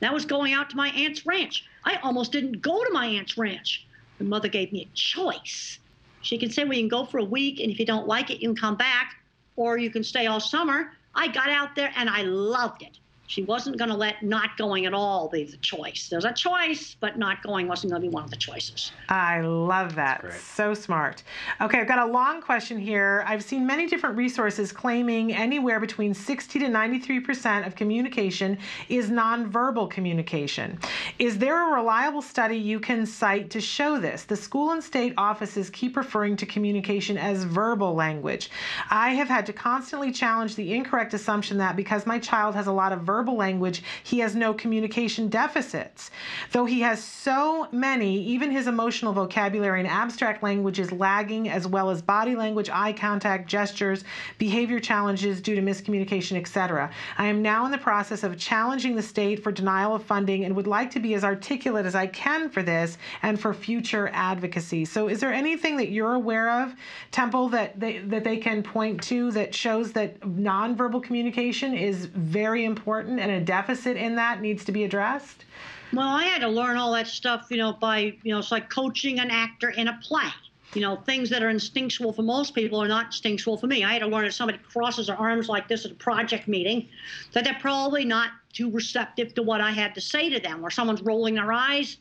That 0.00 0.12
was 0.12 0.24
going 0.24 0.52
out 0.52 0.70
to 0.70 0.76
my 0.76 0.88
aunt's 0.88 1.26
ranch. 1.26 1.64
I 1.84 1.96
almost 2.02 2.32
didn't 2.32 2.60
go 2.60 2.84
to 2.84 2.90
my 2.92 3.06
aunt's 3.06 3.38
ranch. 3.38 3.86
My 4.18 4.26
mother 4.26 4.48
gave 4.48 4.72
me 4.72 4.82
a 4.82 4.96
choice. 4.96 5.78
She 6.22 6.36
could 6.36 6.52
say, 6.52 6.62
you 6.64 6.70
can 6.70 6.88
go 6.88 7.04
for 7.04 7.18
a 7.18 7.24
week, 7.24 7.60
and 7.60 7.70
if 7.70 7.78
you 7.78 7.86
don't 7.86 8.06
like 8.06 8.30
it, 8.30 8.42
you 8.42 8.48
can 8.48 8.56
come 8.56 8.76
back, 8.76 9.16
or 9.56 9.78
you 9.78 9.90
can 9.90 10.04
stay 10.04 10.26
all 10.26 10.40
summer. 10.40 10.92
I 11.14 11.28
got 11.28 11.48
out 11.48 11.74
there 11.74 11.92
and 11.96 12.08
I 12.08 12.22
loved 12.22 12.82
it. 12.82 12.98
She 13.30 13.44
wasn't 13.44 13.76
going 13.76 13.90
to 13.90 13.96
let 13.96 14.24
not 14.24 14.56
going 14.56 14.86
at 14.86 14.92
all 14.92 15.28
be 15.28 15.44
the 15.44 15.56
choice. 15.58 16.08
There's 16.08 16.24
a 16.24 16.32
choice, 16.32 16.96
but 16.98 17.16
not 17.16 17.44
going 17.44 17.68
wasn't 17.68 17.92
going 17.92 18.02
to 18.02 18.08
be 18.08 18.12
one 18.12 18.24
of 18.24 18.30
the 18.30 18.36
choices. 18.36 18.90
I 19.08 19.40
love 19.42 19.94
that. 19.94 20.24
So 20.42 20.74
smart. 20.74 21.22
Okay, 21.60 21.78
I've 21.78 21.86
got 21.86 22.00
a 22.00 22.10
long 22.10 22.42
question 22.42 22.76
here. 22.76 23.22
I've 23.28 23.44
seen 23.44 23.64
many 23.64 23.86
different 23.86 24.16
resources 24.16 24.72
claiming 24.72 25.32
anywhere 25.32 25.78
between 25.78 26.12
60 26.12 26.58
to 26.58 26.66
93% 26.66 27.68
of 27.68 27.76
communication 27.76 28.58
is 28.88 29.10
nonverbal 29.10 29.88
communication. 29.88 30.80
Is 31.20 31.38
there 31.38 31.70
a 31.70 31.76
reliable 31.76 32.22
study 32.22 32.56
you 32.56 32.80
can 32.80 33.06
cite 33.06 33.48
to 33.50 33.60
show 33.60 34.00
this? 34.00 34.24
The 34.24 34.34
school 34.34 34.72
and 34.72 34.82
state 34.82 35.14
offices 35.16 35.70
keep 35.70 35.96
referring 35.96 36.34
to 36.38 36.46
communication 36.46 37.16
as 37.16 37.44
verbal 37.44 37.94
language. 37.94 38.50
I 38.90 39.10
have 39.10 39.28
had 39.28 39.46
to 39.46 39.52
constantly 39.52 40.10
challenge 40.10 40.56
the 40.56 40.74
incorrect 40.74 41.14
assumption 41.14 41.58
that 41.58 41.76
because 41.76 42.06
my 42.06 42.18
child 42.18 42.56
has 42.56 42.66
a 42.66 42.72
lot 42.72 42.90
of 42.90 43.02
verbal 43.02 43.19
verbal 43.20 43.36
language, 43.36 43.82
he 44.02 44.20
has 44.20 44.34
no 44.34 44.54
communication 44.54 45.28
deficits. 45.28 46.10
Though 46.52 46.64
he 46.64 46.80
has 46.80 47.04
so 47.04 47.68
many, 47.70 48.24
even 48.24 48.50
his 48.50 48.66
emotional 48.66 49.12
vocabulary 49.12 49.80
and 49.80 49.88
abstract 49.88 50.42
language 50.42 50.78
is 50.78 50.90
lagging, 50.90 51.50
as 51.50 51.66
well 51.66 51.90
as 51.90 52.00
body 52.00 52.34
language, 52.34 52.70
eye 52.72 52.94
contact, 52.94 53.46
gestures, 53.46 54.04
behavior 54.38 54.80
challenges 54.80 55.42
due 55.42 55.54
to 55.54 55.60
miscommunication, 55.60 56.38
etc. 56.38 56.90
I 57.18 57.26
am 57.26 57.42
now 57.42 57.66
in 57.66 57.72
the 57.72 57.78
process 57.78 58.22
of 58.22 58.38
challenging 58.38 58.96
the 58.96 59.02
state 59.02 59.42
for 59.42 59.52
denial 59.52 59.94
of 59.94 60.02
funding 60.02 60.46
and 60.46 60.56
would 60.56 60.66
like 60.66 60.90
to 60.92 61.00
be 61.00 61.12
as 61.12 61.22
articulate 61.22 61.84
as 61.84 61.94
I 61.94 62.06
can 62.06 62.48
for 62.48 62.62
this 62.62 62.96
and 63.20 63.38
for 63.38 63.52
future 63.52 64.08
advocacy. 64.14 64.86
So, 64.86 65.08
is 65.08 65.20
there 65.20 65.32
anything 65.32 65.76
that 65.76 65.90
you're 65.90 66.14
aware 66.14 66.62
of, 66.62 66.74
Temple, 67.10 67.50
that 67.50 67.78
they, 67.78 67.98
that 67.98 68.24
they 68.24 68.38
can 68.38 68.62
point 68.62 69.02
to 69.04 69.30
that 69.32 69.54
shows 69.54 69.92
that 69.92 70.20
nonverbal 70.20 71.02
communication 71.02 71.74
is 71.74 72.06
very 72.06 72.64
important? 72.64 73.09
Important 73.10 73.32
and 73.32 73.42
a 73.42 73.44
deficit 73.44 73.96
in 73.96 74.16
that 74.16 74.40
needs 74.40 74.64
to 74.64 74.72
be 74.72 74.84
addressed? 74.84 75.44
Well, 75.92 76.08
I 76.08 76.24
had 76.24 76.40
to 76.42 76.48
learn 76.48 76.76
all 76.76 76.92
that 76.92 77.08
stuff, 77.08 77.48
you 77.50 77.56
know, 77.56 77.72
by, 77.72 78.16
you 78.22 78.32
know, 78.32 78.38
it's 78.38 78.52
like 78.52 78.70
coaching 78.70 79.18
an 79.18 79.30
actor 79.30 79.70
in 79.70 79.88
a 79.88 79.98
play. 80.02 80.28
You 80.74 80.82
know, 80.82 80.96
things 81.04 81.28
that 81.30 81.42
are 81.42 81.50
instinctual 81.50 82.12
for 82.12 82.22
most 82.22 82.54
people 82.54 82.80
are 82.80 82.86
not 82.86 83.06
instinctual 83.06 83.56
for 83.56 83.66
me. 83.66 83.82
I 83.82 83.92
had 83.92 84.02
to 84.02 84.06
learn 84.06 84.24
if 84.24 84.34
somebody 84.34 84.58
crosses 84.58 85.08
their 85.08 85.16
arms 85.16 85.48
like 85.48 85.66
this 85.66 85.84
at 85.84 85.90
a 85.90 85.96
project 85.96 86.46
meeting, 86.46 86.88
that 87.32 87.42
they're 87.42 87.58
probably 87.60 88.04
not 88.04 88.30
too 88.52 88.70
receptive 88.70 89.34
to 89.34 89.42
what 89.42 89.60
I 89.60 89.72
had 89.72 89.96
to 89.96 90.00
say 90.00 90.30
to 90.30 90.38
them, 90.38 90.64
or 90.64 90.70
someone's 90.70 91.02
rolling 91.02 91.34
their 91.34 91.52
eyes. 91.52 91.96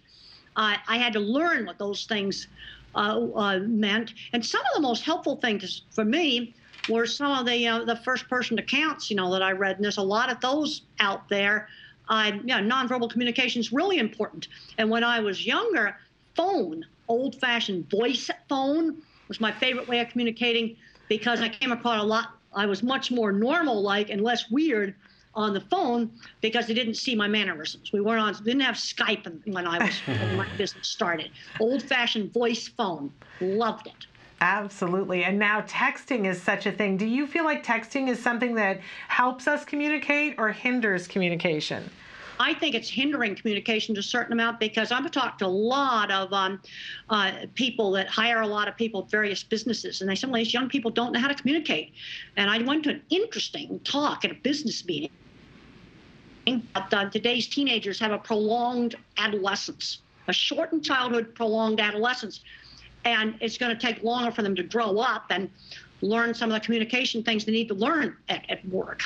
Uh, 0.56 0.76
I 0.88 0.98
had 0.98 1.14
to 1.14 1.20
learn 1.20 1.66
what 1.66 1.80
those 1.80 2.06
things 2.06 2.48
uh, 2.94 3.26
uh, 3.36 3.60
meant. 3.60 4.14
And 4.34 4.46
some 4.46 4.62
of 4.62 4.76
the 4.76 4.82
most 4.82 5.04
helpful 5.04 5.38
things 5.38 5.82
for 5.90 6.06
me 6.06 6.54
were 6.90 7.06
some 7.06 7.32
of 7.32 7.46
the 7.46 7.68
uh, 7.68 7.84
the 7.86 7.96
first 7.98 8.28
person 8.28 8.60
accounts, 8.60 9.10
you 9.10 9.16
know, 9.16 9.32
that 9.32 9.42
I 9.42 9.52
read, 9.52 9.76
and 9.76 9.84
there's 9.84 9.98
a 9.98 10.04
lot 10.04 10.32
of 10.32 10.40
those 10.42 10.84
out 11.00 11.30
there. 11.30 11.68
Uh, 12.08 12.32
yeah, 12.44 12.60
nonverbal 12.60 13.10
communication 13.10 13.60
is 13.60 13.72
really 13.72 14.00
important. 14.00 14.48
And 14.78 14.90
when 14.90 15.04
I 15.04 15.20
was 15.20 15.46
younger, 15.46 15.96
phone, 16.36 16.86
old-fashioned 17.08 17.90
voice 17.90 18.30
phone, 18.48 19.02
was 19.28 19.40
my 19.40 19.52
favorite 19.52 19.88
way 19.88 20.00
of 20.00 20.10
communicating 20.10 20.76
because 21.08 21.40
I 21.42 21.50
came 21.50 21.72
across 21.72 22.02
a 22.02 22.06
lot. 22.06 22.34
I 22.54 22.66
was 22.66 22.82
much 22.82 23.12
more 23.12 23.32
normal-like 23.32 24.10
and 24.10 24.22
less 24.22 24.50
weird 24.50 24.96
on 25.36 25.54
the 25.54 25.62
phone 25.62 26.12
because 26.42 26.66
they 26.66 26.74
didn't 26.74 26.96
see 26.96 27.16
my 27.16 27.28
mannerisms. 27.28 27.92
We 27.94 28.02
weren't 28.02 28.22
on, 28.22 28.44
didn't 28.44 28.62
have 28.62 28.76
Skype 28.76 29.32
when 29.46 29.68
I 29.68 29.78
was 29.78 30.00
when 30.00 30.36
my 30.36 30.48
business 30.58 30.88
started. 30.88 31.32
Old-fashioned 31.60 32.34
voice 32.34 32.68
phone, 32.68 33.12
loved 33.40 33.88
it. 33.88 34.08
Absolutely. 34.42 35.26
And 35.26 35.38
now 35.38 35.62
texting 35.62 36.26
is 36.26 36.42
such 36.42 36.66
a 36.66 36.72
thing. 36.72 36.96
Do 36.96 37.06
you 37.06 37.28
feel 37.28 37.44
like 37.44 37.64
texting 37.64 38.08
is 38.08 38.22
something 38.22 38.56
that 38.56 38.80
helps 39.08 39.48
us 39.48 39.66
communicate 39.66 40.36
or 40.38 40.50
hinders 40.50 41.08
communication? 41.08 41.90
I 42.42 42.54
think 42.54 42.74
it's 42.74 42.90
hindering 42.90 43.36
communication 43.36 43.96
to 43.96 44.00
a 44.00 44.04
certain 44.04 44.32
amount 44.32 44.62
because 44.62 44.94
I've 44.94 45.12
talked 45.12 45.40
to 45.40 45.46
a 45.46 45.48
lot 45.48 46.10
of 46.10 46.32
um, 46.32 46.62
uh, 47.10 47.34
people 47.54 47.92
that 47.92 48.08
hire 48.08 48.40
a 48.40 48.48
lot 48.48 48.70
of 48.70 48.78
people 48.78 49.02
at 49.04 49.12
various 49.12 49.44
businesses, 49.44 50.00
and 50.00 50.10
they 50.10 50.16
some 50.16 50.32
these 50.32 50.54
young 50.54 50.70
people 50.70 50.90
don't 50.90 51.12
know 51.12 51.20
how 51.20 51.28
to 51.28 51.36
communicate. 51.36 51.92
And 52.38 52.50
I 52.50 52.60
went 52.60 52.86
to 52.86 52.92
an 52.92 53.02
interesting 53.10 53.82
talk 53.82 54.24
at 54.24 54.32
a 54.32 54.36
business 54.36 54.86
meeting. 54.86 55.10
But, 56.74 56.94
uh, 56.94 57.10
today's 57.10 57.48
teenagers 57.48 58.00
have 58.00 58.14
a 58.14 58.18
prolonged 58.18 58.96
adolescence, 59.18 60.00
a 60.30 60.34
shortened 60.34 60.86
childhood, 60.86 61.36
prolonged 61.36 61.82
adolescence 61.82 62.42
and 63.06 63.36
it's 63.40 63.58
going 63.58 63.76
to 63.76 63.82
take 63.82 64.04
longer 64.04 64.32
for 64.32 64.42
them 64.42 64.56
to 64.56 64.64
grow 64.64 65.00
up 65.00 65.26
and 65.30 65.50
learn 66.02 66.34
some 66.34 66.50
of 66.50 66.54
the 66.54 66.66
communication 66.66 67.24
things 67.24 67.46
they 67.46 67.52
need 67.52 67.68
to 67.68 67.74
learn 67.74 68.16
at, 68.30 68.50
at 68.50 68.66
work. 68.70 69.02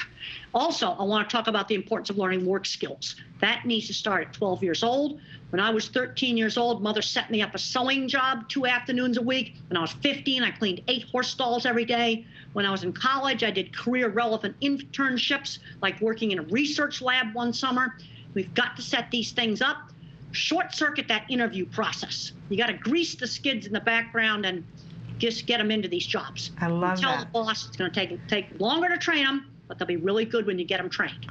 Also, 0.54 0.92
I 0.92 1.04
want 1.04 1.28
to 1.28 1.36
talk 1.36 1.48
about 1.48 1.68
the 1.68 1.76
importance 1.76 2.10
of 2.10 2.18
learning 2.18 2.46
work 2.46 2.66
skills. 2.66 3.16
That 3.42 3.66
needs 3.66 3.88
to 3.88 3.94
start 3.94 4.28
at 4.28 4.34
12 4.34 4.64
years 4.64 4.84
old. 4.84 5.20
When 5.50 5.60
I 5.60 5.70
was 5.70 5.88
13 5.90 6.38
years 6.38 6.58
old, 6.58 6.82
mother 6.82 7.02
set 7.02 7.30
me 7.32 7.42
up 7.42 7.54
a 7.54 7.60
sewing 7.60 8.08
job 8.08 8.48
two 8.50 8.66
afternoons 8.66 9.18
a 9.18 9.22
week. 9.22 9.56
When 9.70 9.78
I 9.78 9.82
was 9.82 9.94
15, 9.94 10.44
I 10.44 10.52
cleaned 10.52 10.82
eight 10.88 11.04
horse 11.12 11.30
stalls 11.30 11.66
every 11.66 11.86
day. 11.86 12.26
When 12.54 12.66
I 12.66 12.72
was 12.72 12.84
in 12.84 12.94
college, 12.94 13.44
I 13.44 13.52
did 13.52 13.76
career 13.76 14.10
relevant 14.10 14.56
internships, 14.62 15.60
like 15.82 16.00
working 16.02 16.32
in 16.32 16.40
a 16.40 16.44
research 16.44 17.02
lab 17.02 17.34
one 17.34 17.54
summer. 17.54 17.98
We've 18.34 18.54
got 18.54 18.76
to 18.78 18.82
set 18.82 19.12
these 19.12 19.32
things 19.32 19.62
up 19.62 19.93
short 20.34 20.76
circuit 20.76 21.08
that 21.08 21.26
interview 21.30 21.66
process. 21.66 22.34
You 22.50 22.58
got 22.58 22.68
to 22.68 22.74
grease 22.74 23.16
the 23.16 23.28
skids 23.28 23.66
in 23.66 23.74
the 23.74 23.80
background 23.80 24.46
and 24.46 24.64
just 25.18 25.46
get 25.46 25.60
them 25.60 25.72
into 25.72 25.88
these 25.88 26.06
jobs. 26.06 26.52
I 26.60 26.68
love 26.68 27.00
tell 27.00 27.12
that. 27.12 27.28
the 27.28 27.32
boss 27.32 27.68
it's 27.68 27.78
going 27.78 27.92
to 27.92 28.00
take 28.00 28.28
take 28.28 28.60
longer 28.60 28.90
to 28.90 28.98
train 28.98 29.24
them, 29.24 29.53
but 29.74 29.80
they'll 29.80 29.98
be 29.98 30.02
really 30.02 30.26
good 30.26 30.46
when 30.46 30.60
you 30.60 30.66
get 30.66 30.78
them 30.78 30.90
trained. 30.90 31.26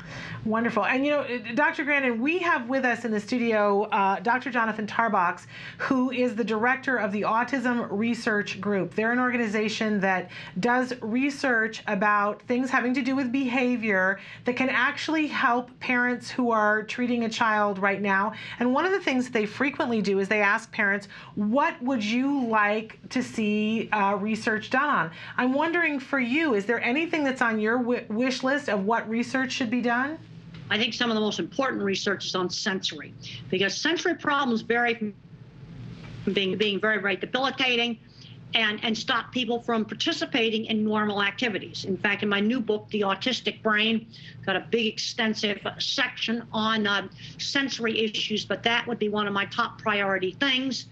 Wonderful. 0.45 0.85
And 0.85 1.05
you 1.07 1.13
know, 1.13 1.39
Dr. 1.55 1.85
Grandin, 1.85 2.21
we 2.21 2.39
have 2.41 2.69
with 2.69 2.85
us 2.85 3.05
in 3.05 3.13
the 3.13 3.21
studio 3.21 3.85
uh, 3.85 4.19
Dr. 4.21 4.51
Jonathan 4.51 4.87
Tarbox, 4.87 5.47
who 5.79 6.11
is 6.11 6.35
the 6.35 6.45
director 6.45 6.97
of 6.97 7.13
the 7.13 7.23
Autism 7.23 7.87
Research 7.91 8.61
Group. 8.61 8.95
They're 8.95 9.13
an 9.13 9.21
organization 9.21 10.01
that 10.01 10.31
does 10.59 10.93
research 11.01 11.83
about 11.87 12.43
things 12.43 12.71
having 12.71 12.95
to 12.95 13.03
do 13.03 13.15
with 13.15 13.31
behavior 13.31 14.19
that 14.45 14.57
can 14.57 14.69
actually 14.69 15.27
help 15.29 15.71
parents 15.79 16.31
who 16.31 16.51
are 16.51 16.83
treating 16.83 17.25
a 17.25 17.29
child 17.29 17.79
right 17.79 18.03
now. 18.03 18.33
And 18.59 18.73
one 18.73 18.85
of 18.85 18.93
the 18.93 19.01
things 19.01 19.31
they 19.31 19.47
frequently 19.47 20.03
do 20.03 20.19
is 20.19 20.29
they 20.29 20.43
ask 20.43 20.73
parents, 20.73 21.07
what 21.37 21.81
would 21.83 22.05
you 22.05 22.47
like 22.47 22.99
to 23.11 23.23
see 23.23 23.89
uh, 23.93 24.17
research 24.17 24.71
done 24.71 24.89
on? 24.89 25.11
I'm 25.37 25.53
wondering 25.53 26.01
for 26.01 26.19
you, 26.19 26.55
is 26.55 26.67
there 26.67 26.81
anything 26.81 27.25
that's 27.25 27.43
on 27.43 27.61
your 27.61 27.79
wish 27.79 28.32
list 28.43 28.69
of 28.69 28.85
what 28.85 29.09
research 29.09 29.53
should 29.53 29.71
be 29.71 29.81
done? 29.81 30.19
I 30.71 30.79
think 30.79 30.95
some 30.95 31.11
of 31.11 31.15
the 31.15 31.21
most 31.21 31.39
important 31.39 31.83
research 31.83 32.25
is 32.27 32.35
on 32.35 32.49
sensory, 32.49 33.13
because 33.51 33.77
sensory 33.77 34.15
problems 34.15 34.63
vary 34.63 34.95
from 34.95 35.15
being, 36.33 36.57
being 36.57 36.81
very, 36.81 36.99
very 36.99 37.17
debilitating 37.17 37.99
and, 38.55 38.83
and 38.85 38.97
stop 38.97 39.33
people 39.33 39.61
from 39.61 39.85
participating 39.85 40.67
in 40.67 40.85
normal 40.85 41.23
activities. 41.23 41.85
In 41.85 41.97
fact, 41.97 42.23
in 42.23 42.29
my 42.29 42.41
new 42.41 42.61
book, 42.61 42.89
The 42.91 43.01
Autistic 43.03 43.63
Brain, 43.63 44.07
got 44.47 44.57
a 44.57 44.67
big, 44.71 44.87
extensive 44.87 45.67
section 45.79 46.47
on 46.53 46.87
uh, 46.87 47.09
sensory 47.39 48.05
issues, 48.05 48.45
but 48.45 48.63
that 48.63 48.87
would 48.87 48.99
be 48.99 49.09
one 49.09 49.27
of 49.27 49.33
my 49.33 49.47
top 49.47 49.81
priority 49.81 50.33
things 50.33 50.87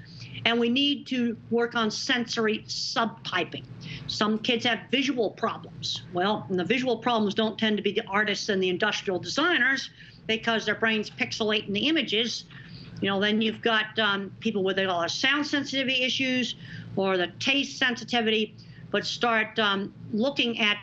and 0.44 0.58
we 0.58 0.68
need 0.68 1.06
to 1.08 1.36
work 1.50 1.74
on 1.74 1.90
sensory 1.90 2.64
subtyping. 2.66 3.64
Some 4.06 4.38
kids 4.38 4.64
have 4.64 4.80
visual 4.90 5.30
problems. 5.30 6.02
Well, 6.12 6.46
the 6.50 6.64
visual 6.64 6.98
problems 6.98 7.34
don't 7.34 7.58
tend 7.58 7.76
to 7.76 7.82
be 7.82 7.92
the 7.92 8.06
artists 8.06 8.48
and 8.48 8.62
the 8.62 8.68
industrial 8.68 9.18
designers 9.18 9.90
because 10.26 10.64
their 10.64 10.74
brains 10.74 11.10
pixelate 11.10 11.66
in 11.66 11.72
the 11.72 11.88
images. 11.88 12.44
You 13.00 13.08
know, 13.08 13.20
then 13.20 13.40
you've 13.40 13.62
got 13.62 13.98
um, 13.98 14.32
people 14.40 14.62
with 14.62 14.78
a 14.78 14.86
lot 14.86 15.04
of 15.04 15.10
sound 15.10 15.46
sensitivity 15.46 16.02
issues 16.02 16.54
or 16.96 17.16
the 17.16 17.28
taste 17.38 17.78
sensitivity, 17.78 18.54
but 18.90 19.06
start 19.06 19.58
um, 19.58 19.92
looking 20.12 20.60
at 20.60 20.78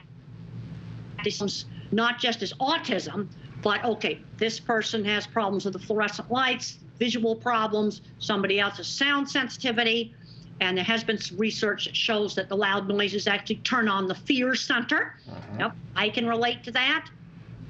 this 1.24 1.65
not 1.91 2.20
just 2.20 2.41
as 2.41 2.54
autism, 2.54 3.28
but 3.62 3.84
okay, 3.84 4.20
this 4.38 4.60
person 4.60 5.04
has 5.06 5.26
problems 5.26 5.65
with 5.65 5.74
the 5.74 5.80
fluorescent 5.80 6.32
lights, 6.32 6.80
visual 6.98 7.36
problems, 7.36 8.02
somebody 8.20 8.60
else's 8.60 8.88
sound 8.88 9.30
sensitivity. 9.30 10.14
And 10.60 10.76
there 10.76 10.86
has 10.86 11.04
been 11.04 11.20
some 11.20 11.38
research 11.38 11.86
that 11.86 11.96
shows 11.96 12.34
that 12.36 12.50
the 12.50 12.58
loud 12.58 12.88
noises 12.88 13.28
actually 13.28 13.58
turn 13.58 13.88
on 13.88 14.08
the 14.08 14.16
fear 14.16 14.56
center. 14.56 15.16
Mhm. 15.30 15.60
Yep, 15.60 15.76
I 15.96 16.10
can 16.10 16.28
relate 16.28 16.64
to 16.64 16.72
that. 16.72 17.08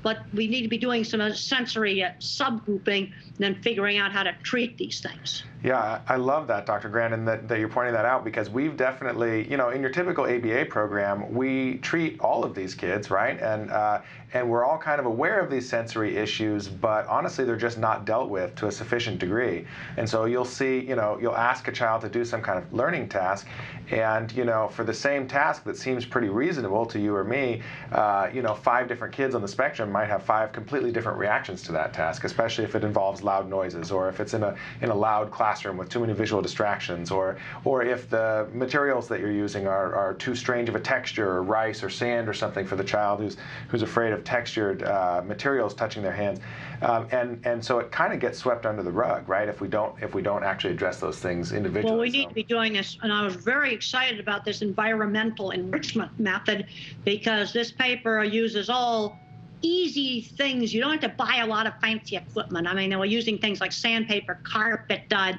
But 0.04 0.20
we 0.34 0.48
need 0.48 0.62
to 0.62 0.70
be 0.70 0.78
doing 0.78 1.04
some 1.04 1.34
sensory 1.34 2.02
uh, 2.04 2.12
subgrouping 2.20 3.12
and 3.12 3.38
then 3.40 3.56
figuring 3.62 3.98
out 3.98 4.14
how 4.14 4.24
to 4.24 4.34
treat 4.44 4.78
these 4.78 5.02
things. 5.02 5.44
Yeah, 5.64 6.00
I 6.08 6.14
I 6.14 6.16
love 6.18 6.48
that, 6.48 6.66
Dr. 6.66 6.88
Grandin, 6.88 7.26
that, 7.26 7.48
that 7.50 7.60
you're 7.60 7.68
pointing 7.68 7.94
that 7.94 8.06
out 8.06 8.24
because 8.24 8.50
we've 8.50 8.78
definitely, 8.78 9.50
you 9.50 9.58
know, 9.58 9.70
in 9.70 9.82
your 9.82 9.90
typical 9.90 10.26
ABA 10.26 10.66
program, 10.66 11.34
we 11.34 11.80
treat 11.80 12.20
all 12.22 12.46
of 12.46 12.56
these 12.56 12.74
kids, 12.74 13.10
right? 13.12 13.40
And 13.42 13.70
uh, 13.72 14.02
and 14.34 14.50
we're 14.50 14.66
all 14.66 14.78
kind 14.78 15.00
of 15.00 15.06
aware 15.06 15.40
of 15.40 15.50
these 15.50 15.68
sensory 15.68 16.18
issues, 16.18 16.68
but 16.68 17.08
honestly, 17.08 17.46
they're 17.46 17.56
just 17.56 17.78
not 17.78 18.06
dealt 18.06 18.30
with 18.30 18.54
to 18.56 18.68
a 18.68 18.72
sufficient 18.72 19.20
degree. 19.20 19.66
And 19.96 20.10
so 20.10 20.26
you'll 20.26 20.44
see, 20.44 20.80
you 20.80 20.96
know, 20.96 21.18
you'll 21.22 21.38
ask 21.38 21.68
a 21.70 21.72
child 21.72 22.02
to 22.02 22.10
do 22.10 22.26
some 22.26 22.42
kind 22.42 22.58
of 22.62 22.72
learning 22.74 23.08
task, 23.08 23.48
and 23.90 24.30
you 24.34 24.44
know, 24.44 24.68
for 24.68 24.84
the 24.84 24.94
same 24.94 25.28
task 25.28 25.64
that 25.64 25.78
seems 25.78 26.06
pretty 26.06 26.28
reasonable 26.28 26.86
to 26.88 27.00
you 27.00 27.16
or 27.16 27.24
me, 27.24 27.62
uh, 27.94 28.30
you 28.34 28.42
know, 28.42 28.54
five 28.54 28.88
different 28.90 29.14
kids 29.14 29.34
on 29.34 29.42
the 29.42 29.48
spectrum 29.48 29.92
might 29.92 30.10
have 30.10 30.24
five 30.24 30.52
completely 30.52 30.92
different 30.92 31.18
reactions 31.18 31.64
to 31.64 31.72
that 31.72 31.94
task, 31.94 32.26
especially 32.26 32.66
if 32.66 32.76
it 32.76 32.84
involves 32.84 33.24
loud 33.24 33.50
noises 33.50 33.92
or 33.92 34.10
if 34.10 34.20
it's 34.20 34.34
in 34.34 34.44
a 34.44 34.56
in 34.82 34.90
a 34.90 34.96
loud 34.96 35.32
classroom 35.32 35.78
with 35.78 35.88
too 35.88 36.02
many 36.02 36.14
visual 36.14 36.42
distractions 36.42 37.12
or 37.12 37.38
or 37.64 37.82
if 37.84 38.10
the 38.10 38.48
materials 38.54 39.08
that 39.08 39.22
you're 39.22 39.32
using 39.32 39.68
are, 39.68 39.96
are 39.96 40.14
too 40.16 40.36
strange 40.36 40.68
of 40.68 40.76
a 40.76 40.80
texture 40.80 41.30
or 41.30 41.44
rice 41.44 41.82
or 41.82 41.90
sand 41.90 42.28
or 42.28 42.34
something 42.34 42.66
for 42.66 42.76
the 42.76 42.84
child 42.84 43.22
who's 43.22 43.38
who's 43.70 43.82
afraid 43.82 44.12
of 44.12 44.17
textured 44.26 44.84
uh, 44.84 45.22
materials 45.26 45.74
touching 45.74 46.02
their 46.04 46.12
hands 46.12 46.40
um, 46.82 47.08
and 47.12 47.46
and 47.46 47.64
so 47.64 47.80
it 47.80 47.92
kind 47.92 48.14
of 48.14 48.20
gets 48.20 48.38
swept 48.38 48.66
under 48.66 48.84
the 48.84 48.92
rug 48.92 49.28
right 49.28 49.50
if 49.50 49.62
we 49.62 49.68
don't 49.68 49.96
if 50.02 50.14
we 50.14 50.22
don't 50.22 50.44
actually 50.44 50.74
address 50.74 51.00
those 51.00 51.20
things 51.20 51.52
individually 51.52 51.94
Well, 51.94 52.02
we 52.02 52.10
need 52.10 52.24
So- 52.24 52.30
to 52.30 52.36
be 52.36 52.44
doing 52.44 52.74
this, 52.74 52.98
and 53.02 53.12
I 53.12 53.24
was 53.24 53.36
very 53.36 53.74
excited 53.74 54.20
about 54.20 54.46
this 54.46 54.62
environmental 54.62 55.52
enrichment 55.52 56.18
method 56.20 56.68
because 57.06 57.54
this 57.54 57.72
paper 57.72 58.24
uses 58.24 58.70
all 58.70 59.20
easy 59.62 60.22
things. 60.22 60.74
You 60.74 60.82
don't 60.82 60.92
have 60.92 61.02
to 61.02 61.10
buy 61.18 61.38
a 61.42 61.48
lot 61.48 61.66
of 61.66 61.74
fancy 61.82 62.16
equipment. 62.16 62.68
I 62.68 62.74
mean, 62.74 62.90
they 62.92 62.96
were 62.96 63.06
using 63.06 63.38
things 63.40 63.60
like 63.60 63.72
sandpaper, 63.72 64.40
carpet, 64.44 65.04
uh, 65.12 65.34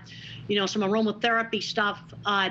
you 0.48 0.58
know, 0.58 0.66
some 0.66 0.82
aromatherapy 0.82 1.62
stuff, 1.62 2.02
uh, 2.26 2.50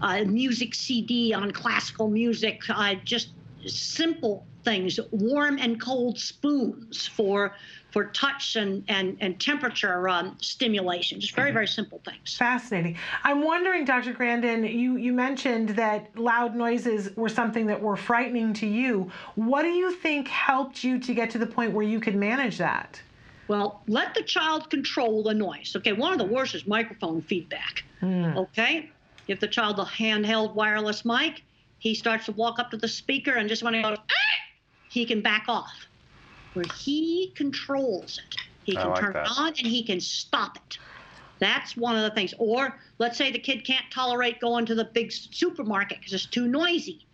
uh, 0.00 0.24
music 0.24 0.74
CD 0.74 1.34
on 1.34 1.50
classical 1.50 2.08
music, 2.08 2.62
uh, 2.70 2.94
just 3.04 3.32
simple 3.66 4.46
things, 4.64 4.98
warm 5.10 5.58
and 5.58 5.80
cold 5.80 6.18
spoons 6.18 7.06
for 7.06 7.54
for 7.90 8.06
touch 8.06 8.56
and 8.56 8.84
and, 8.88 9.16
and 9.20 9.40
temperature 9.40 10.08
um, 10.08 10.36
stimulation. 10.40 11.20
Just 11.20 11.34
very 11.34 11.52
very 11.52 11.66
simple 11.66 12.00
things. 12.04 12.36
Fascinating. 12.36 12.96
I'm 13.24 13.42
wondering, 13.44 13.84
Dr. 13.84 14.12
Grandin, 14.12 14.64
you, 14.64 14.96
you 14.96 15.12
mentioned 15.12 15.70
that 15.70 16.16
loud 16.18 16.54
noises 16.54 17.14
were 17.16 17.28
something 17.28 17.66
that 17.66 17.80
were 17.80 17.96
frightening 17.96 18.52
to 18.54 18.66
you. 18.66 19.10
What 19.34 19.62
do 19.62 19.68
you 19.68 19.92
think 19.92 20.28
helped 20.28 20.82
you 20.84 20.98
to 20.98 21.14
get 21.14 21.30
to 21.30 21.38
the 21.38 21.46
point 21.46 21.72
where 21.72 21.84
you 21.84 22.00
could 22.00 22.14
manage 22.14 22.58
that? 22.58 23.00
Well, 23.48 23.82
let 23.86 24.14
the 24.14 24.22
child 24.22 24.70
control 24.70 25.22
the 25.22 25.34
noise. 25.34 25.74
Okay, 25.76 25.92
one 25.92 26.12
of 26.12 26.18
the 26.18 26.24
worst 26.24 26.54
is 26.54 26.66
microphone 26.66 27.20
feedback. 27.22 27.84
Okay, 28.02 28.90
give 29.26 29.40
the 29.40 29.48
child 29.48 29.78
a 29.78 29.84
handheld 29.84 30.54
wireless 30.54 31.04
mic. 31.04 31.42
He 31.78 31.94
starts 31.94 32.26
to 32.26 32.32
walk 32.32 32.58
up 32.58 32.70
to 32.70 32.76
the 32.76 32.88
speaker 32.88 33.32
and 33.32 33.48
just 33.48 33.62
want 33.62 33.76
to 33.76 33.82
go. 33.82 33.90
"Ah!" 33.90 34.32
He 34.92 35.06
can 35.06 35.22
back 35.22 35.44
off. 35.48 35.72
Where 36.52 36.66
he 36.76 37.32
controls 37.34 38.18
it, 38.18 38.36
he 38.64 38.76
can 38.76 38.90
like 38.90 39.00
turn 39.00 39.12
that. 39.14 39.26
it 39.26 39.32
on 39.38 39.48
and 39.48 39.66
he 39.66 39.82
can 39.82 40.00
stop 40.00 40.56
it. 40.56 40.78
That's 41.38 41.76
one 41.76 41.96
of 41.96 42.02
the 42.02 42.10
things. 42.10 42.34
Or 42.38 42.78
let's 42.98 43.16
say 43.16 43.32
the 43.32 43.38
kid 43.38 43.64
can't 43.64 43.86
tolerate 43.90 44.38
going 44.38 44.66
to 44.66 44.74
the 44.74 44.84
big 44.84 45.10
supermarket 45.10 45.98
because 45.98 46.12
it's 46.12 46.26
too 46.26 46.46
noisy. 46.46 47.06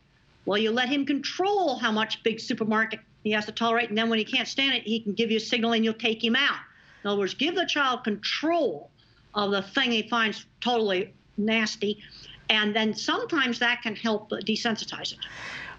Well, 0.44 0.58
you 0.58 0.72
let 0.72 0.88
him 0.88 1.06
control 1.06 1.78
how 1.78 1.92
much 1.92 2.22
big 2.24 2.40
supermarket 2.40 3.00
he 3.22 3.30
has 3.30 3.46
to 3.46 3.52
tolerate, 3.52 3.90
and 3.90 3.98
then 3.98 4.10
when 4.10 4.18
he 4.18 4.24
can't 4.24 4.48
stand 4.48 4.74
it, 4.74 4.82
he 4.82 5.00
can 5.00 5.12
give 5.12 5.30
you 5.30 5.36
a 5.36 5.40
signal 5.40 5.72
and 5.72 5.84
you'll 5.84 5.94
take 5.94 6.22
him 6.22 6.34
out. 6.34 6.58
In 7.04 7.10
other 7.10 7.18
words, 7.18 7.34
give 7.34 7.54
the 7.54 7.66
child 7.66 8.02
control 8.02 8.90
of 9.34 9.50
the 9.50 9.62
thing 9.62 9.92
he 9.92 10.08
finds 10.08 10.46
totally 10.60 11.14
nasty, 11.36 12.02
and 12.50 12.74
then 12.74 12.92
sometimes 12.94 13.58
that 13.60 13.82
can 13.82 13.94
help 13.94 14.32
uh, 14.32 14.36
desensitize 14.36 15.12
it. 15.12 15.18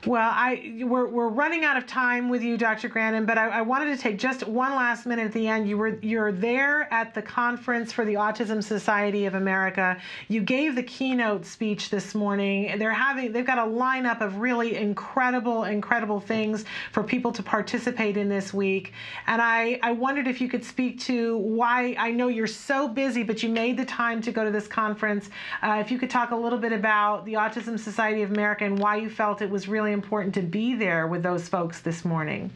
Well, 0.05 0.31
I 0.33 0.81
we're, 0.85 1.07
we're 1.07 1.27
running 1.27 1.65
out 1.65 1.75
of 1.75 1.85
time 1.85 2.29
with 2.29 2.41
you, 2.41 2.57
Dr. 2.57 2.87
Grandin, 2.87 3.25
but 3.25 3.37
I, 3.37 3.49
I 3.49 3.61
wanted 3.63 3.93
to 3.93 4.01
take 4.01 4.17
just 4.17 4.47
one 4.47 4.71
last 4.71 5.05
minute 5.05 5.25
at 5.25 5.33
the 5.33 5.45
end. 5.45 5.67
You 5.67 5.77
were 5.77 5.99
you're 6.01 6.31
there 6.31 6.87
at 6.93 7.13
the 7.13 7.21
conference 7.21 7.91
for 7.91 8.05
the 8.05 8.13
Autism 8.13 8.63
Society 8.63 9.25
of 9.25 9.35
America. 9.35 9.97
You 10.29 10.39
gave 10.39 10.75
the 10.75 10.83
keynote 10.83 11.45
speech 11.45 11.89
this 11.89 12.15
morning. 12.15 12.79
They're 12.79 12.93
having 12.93 13.33
they've 13.33 13.45
got 13.45 13.57
a 13.57 13.69
lineup 13.69 14.21
of 14.21 14.37
really 14.37 14.77
incredible, 14.77 15.65
incredible 15.65 16.21
things 16.21 16.63
for 16.93 17.03
people 17.03 17.33
to 17.33 17.43
participate 17.43 18.15
in 18.15 18.29
this 18.29 18.53
week. 18.53 18.93
And 19.27 19.41
I, 19.41 19.81
I 19.83 19.91
wondered 19.91 20.29
if 20.29 20.39
you 20.39 20.47
could 20.47 20.63
speak 20.63 21.01
to 21.01 21.37
why 21.39 21.97
I 21.99 22.11
know 22.11 22.29
you're 22.29 22.47
so 22.47 22.87
busy, 22.87 23.23
but 23.23 23.43
you 23.43 23.49
made 23.49 23.75
the 23.75 23.85
time 23.85 24.21
to 24.21 24.31
go 24.31 24.45
to 24.45 24.51
this 24.51 24.67
conference. 24.67 25.29
Uh, 25.61 25.81
if 25.81 25.91
you 25.91 25.99
could 25.99 26.09
talk 26.09 26.31
a 26.31 26.37
little 26.37 26.59
bit 26.59 26.71
about 26.71 27.25
the 27.25 27.33
Autism 27.33 27.77
Society 27.77 28.21
of 28.21 28.31
America 28.31 28.63
and 28.63 28.79
why 28.79 28.95
you 28.95 29.09
felt 29.09 29.41
it 29.41 29.49
was 29.49 29.67
really 29.67 29.88
important 29.93 30.33
to 30.35 30.41
be 30.41 30.75
there 30.75 31.07
with 31.07 31.23
those 31.23 31.47
folks 31.47 31.81
this 31.81 32.05
morning. 32.05 32.51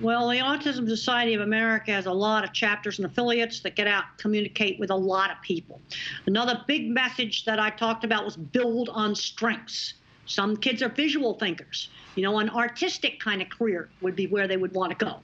Well, 0.00 0.28
the 0.28 0.36
Autism 0.36 0.88
Society 0.88 1.34
of 1.34 1.40
America 1.40 1.90
has 1.90 2.06
a 2.06 2.12
lot 2.12 2.44
of 2.44 2.52
chapters 2.52 3.00
and 3.00 3.06
affiliates 3.06 3.60
that 3.60 3.74
get 3.74 3.88
out 3.88 4.04
and 4.08 4.18
communicate 4.18 4.78
with 4.78 4.90
a 4.90 4.96
lot 4.96 5.32
of 5.32 5.42
people. 5.42 5.80
Another 6.26 6.62
big 6.68 6.88
message 6.88 7.44
that 7.46 7.58
I 7.58 7.70
talked 7.70 8.04
about 8.04 8.24
was 8.24 8.36
build 8.36 8.88
on 8.90 9.16
strengths. 9.16 9.94
Some 10.26 10.56
kids 10.56 10.82
are 10.82 10.88
visual 10.88 11.34
thinkers. 11.34 11.88
You 12.14 12.22
know, 12.22 12.38
an 12.38 12.48
artistic 12.50 13.18
kind 13.18 13.42
of 13.42 13.48
career 13.48 13.88
would 14.00 14.14
be 14.14 14.28
where 14.28 14.46
they 14.46 14.56
would 14.56 14.72
want 14.72 14.96
to 14.96 15.04
go. 15.04 15.16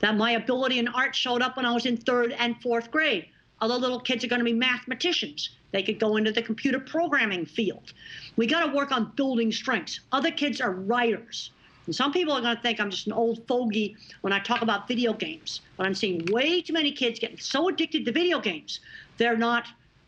That 0.00 0.16
my 0.16 0.32
ability 0.32 0.78
in 0.78 0.88
art 0.88 1.14
showed 1.14 1.42
up 1.42 1.56
when 1.56 1.66
I 1.66 1.74
was 1.74 1.84
in 1.84 1.96
third 1.98 2.32
and 2.32 2.60
fourth 2.62 2.90
grade. 2.90 3.26
Other 3.60 3.74
little 3.74 4.00
kids 4.00 4.24
are 4.24 4.28
going 4.28 4.40
to 4.40 4.44
be 4.44 4.52
mathematicians. 4.52 5.50
They 5.70 5.82
could 5.82 5.98
go 5.98 6.16
into 6.16 6.32
the 6.32 6.42
computer 6.42 6.78
programming 6.78 7.46
field. 7.46 7.92
We 8.36 8.46
got 8.46 8.66
to 8.66 8.72
work 8.72 8.92
on 8.92 9.12
building 9.16 9.50
strengths. 9.52 10.00
Other 10.12 10.30
kids 10.30 10.60
are 10.60 10.72
writers. 10.72 11.50
And 11.86 11.94
some 11.94 12.12
people 12.12 12.32
are 12.32 12.40
going 12.40 12.56
to 12.56 12.62
think 12.62 12.80
I'm 12.80 12.90
just 12.90 13.06
an 13.06 13.12
old 13.12 13.46
fogey 13.46 13.96
when 14.22 14.32
I 14.32 14.38
talk 14.38 14.62
about 14.62 14.88
video 14.88 15.12
games. 15.12 15.60
But 15.76 15.86
I'm 15.86 15.94
seeing 15.94 16.24
way 16.26 16.62
too 16.62 16.72
many 16.72 16.92
kids 16.92 17.18
getting 17.18 17.38
so 17.38 17.68
addicted 17.68 18.04
to 18.06 18.12
video 18.12 18.40
games, 18.40 18.80
they're 19.18 19.36
not 19.36 19.66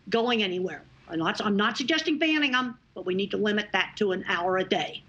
going 0.08 0.42
anywhere. 0.42 0.82
I'm 1.08 1.18
not, 1.18 1.40
I'm 1.44 1.56
not 1.56 1.76
suggesting 1.76 2.18
banning 2.18 2.52
them, 2.52 2.78
but 2.94 3.06
we 3.06 3.14
need 3.14 3.30
to 3.30 3.36
limit 3.36 3.68
that 3.72 3.94
to 3.96 4.12
an 4.12 4.24
hour 4.28 4.58
a 4.58 4.64
day. 4.64 5.02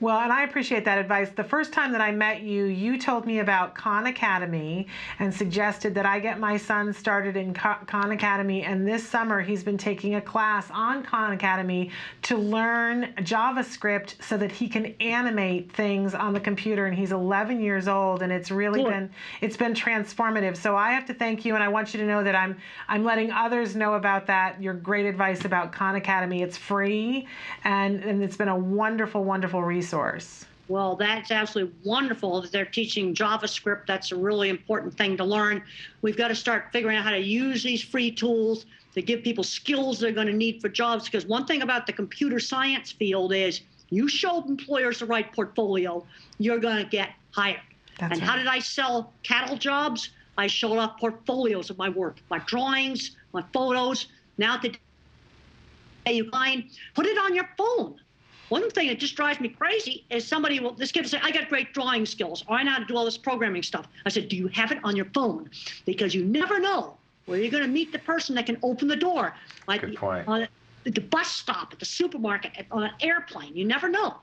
Well, 0.00 0.20
and 0.20 0.32
I 0.32 0.44
appreciate 0.44 0.84
that 0.84 0.98
advice. 0.98 1.30
The 1.30 1.42
first 1.42 1.72
time 1.72 1.90
that 1.90 2.00
I 2.00 2.12
met 2.12 2.42
you, 2.42 2.66
you 2.66 2.98
told 2.98 3.26
me 3.26 3.40
about 3.40 3.74
Khan 3.74 4.06
Academy 4.06 4.86
and 5.18 5.34
suggested 5.34 5.92
that 5.96 6.06
I 6.06 6.20
get 6.20 6.38
my 6.38 6.56
son 6.56 6.92
started 6.92 7.36
in 7.36 7.52
Khan 7.52 8.12
Academy. 8.12 8.62
And 8.62 8.86
this 8.86 9.06
summer, 9.06 9.40
he's 9.40 9.64
been 9.64 9.76
taking 9.76 10.14
a 10.14 10.20
class 10.20 10.70
on 10.70 11.02
Khan 11.02 11.32
Academy 11.32 11.90
to 12.22 12.36
learn 12.36 13.12
JavaScript 13.18 14.22
so 14.22 14.36
that 14.36 14.52
he 14.52 14.68
can 14.68 14.94
animate 15.00 15.72
things 15.72 16.14
on 16.14 16.32
the 16.32 16.40
computer. 16.40 16.86
And 16.86 16.96
he's 16.96 17.10
11 17.10 17.60
years 17.60 17.88
old, 17.88 18.22
and 18.22 18.30
it's 18.30 18.52
really 18.52 18.82
Cool. 18.82 18.90
been 18.90 19.10
it's 19.40 19.56
been 19.56 19.74
transformative. 19.74 20.56
So 20.56 20.76
I 20.76 20.92
have 20.92 21.06
to 21.06 21.14
thank 21.14 21.44
you, 21.44 21.56
and 21.56 21.64
I 21.64 21.68
want 21.68 21.92
you 21.92 21.98
to 21.98 22.06
know 22.06 22.22
that 22.22 22.36
I'm 22.36 22.56
I'm 22.86 23.04
letting 23.04 23.32
others 23.32 23.74
know 23.74 23.94
about 23.94 24.26
that. 24.28 24.62
Your 24.62 24.74
great 24.74 25.06
advice 25.06 25.44
about 25.44 25.72
Khan 25.72 25.96
Academy. 25.96 26.42
It's 26.42 26.56
free, 26.56 27.26
and 27.64 28.04
and 28.04 28.22
it's 28.22 28.36
been 28.36 28.48
a 28.48 28.56
wonderful, 28.56 29.24
wonderful 29.24 29.60
resource. 29.64 29.87
Well, 30.68 30.96
that's 30.96 31.30
absolutely 31.30 31.74
wonderful 31.82 32.42
that 32.42 32.52
they're 32.52 32.66
teaching 32.66 33.14
JavaScript. 33.14 33.86
That's 33.86 34.12
a 34.12 34.16
really 34.16 34.50
important 34.50 34.96
thing 34.96 35.16
to 35.16 35.24
learn. 35.24 35.62
We've 36.02 36.16
got 36.16 36.28
to 36.28 36.34
start 36.34 36.68
figuring 36.72 36.98
out 36.98 37.04
how 37.04 37.10
to 37.10 37.18
use 37.18 37.62
these 37.62 37.82
free 37.82 38.10
tools 38.10 38.66
to 38.94 39.00
give 39.00 39.22
people 39.22 39.44
skills 39.44 39.98
they're 39.98 40.12
going 40.12 40.26
to 40.26 40.32
need 40.32 40.60
for 40.60 40.68
jobs. 40.68 41.06
Because 41.06 41.24
one 41.24 41.46
thing 41.46 41.62
about 41.62 41.86
the 41.86 41.92
computer 41.94 42.38
science 42.38 42.92
field 42.92 43.32
is 43.32 43.62
you 43.88 44.08
show 44.08 44.42
employers 44.42 44.98
the 44.98 45.06
right 45.06 45.32
portfolio, 45.32 46.04
you're 46.38 46.58
going 46.58 46.84
to 46.84 46.90
get 46.90 47.10
hired. 47.30 47.60
That's 47.98 48.12
and 48.12 48.22
how 48.22 48.36
did 48.36 48.46
I 48.46 48.58
sell 48.58 49.12
cattle 49.22 49.56
jobs? 49.56 50.10
I 50.36 50.46
showed 50.46 50.78
off 50.78 51.00
portfolios 51.00 51.70
of 51.70 51.78
my 51.78 51.88
work, 51.88 52.18
my 52.30 52.38
drawings, 52.40 53.16
my 53.32 53.42
photos. 53.52 54.06
Now 54.36 54.58
today 54.58 54.78
you 56.06 56.28
find, 56.30 56.64
put 56.94 57.06
it 57.06 57.18
on 57.18 57.34
your 57.34 57.48
phone. 57.56 57.96
One 58.48 58.70
thing 58.70 58.88
that 58.88 58.98
just 58.98 59.14
drives 59.14 59.40
me 59.40 59.48
crazy 59.48 60.04
is 60.10 60.26
somebody 60.26 60.58
will, 60.60 60.72
this 60.72 60.90
kid 60.92 61.02
will 61.02 61.10
say, 61.10 61.20
I 61.22 61.30
got 61.30 61.48
great 61.48 61.72
drawing 61.74 62.06
skills, 62.06 62.44
or 62.48 62.56
I 62.56 62.62
know 62.62 62.72
how 62.72 62.78
to 62.78 62.84
do 62.84 62.96
all 62.96 63.04
this 63.04 63.18
programming 63.18 63.62
stuff. 63.62 63.86
I 64.06 64.08
said, 64.08 64.28
Do 64.28 64.36
you 64.36 64.48
have 64.48 64.72
it 64.72 64.78
on 64.84 64.96
your 64.96 65.04
phone? 65.06 65.50
Because 65.84 66.14
you 66.14 66.24
never 66.24 66.58
know 66.58 66.96
where 67.26 67.38
you're 67.38 67.50
going 67.50 67.62
to 67.64 67.68
meet 67.68 67.92
the 67.92 67.98
person 67.98 68.34
that 68.36 68.46
can 68.46 68.56
open 68.62 68.88
the 68.88 68.96
door. 68.96 69.34
Like 69.66 69.82
Good 69.82 69.96
point. 69.96 70.26
on 70.26 70.48
the 70.84 71.00
bus 71.00 71.28
stop, 71.28 71.72
at 71.74 71.78
the 71.78 71.84
supermarket, 71.84 72.52
at- 72.56 72.66
on 72.70 72.84
an 72.84 72.92
airplane. 73.00 73.54
You 73.54 73.66
never 73.66 73.88
know. 73.88 74.16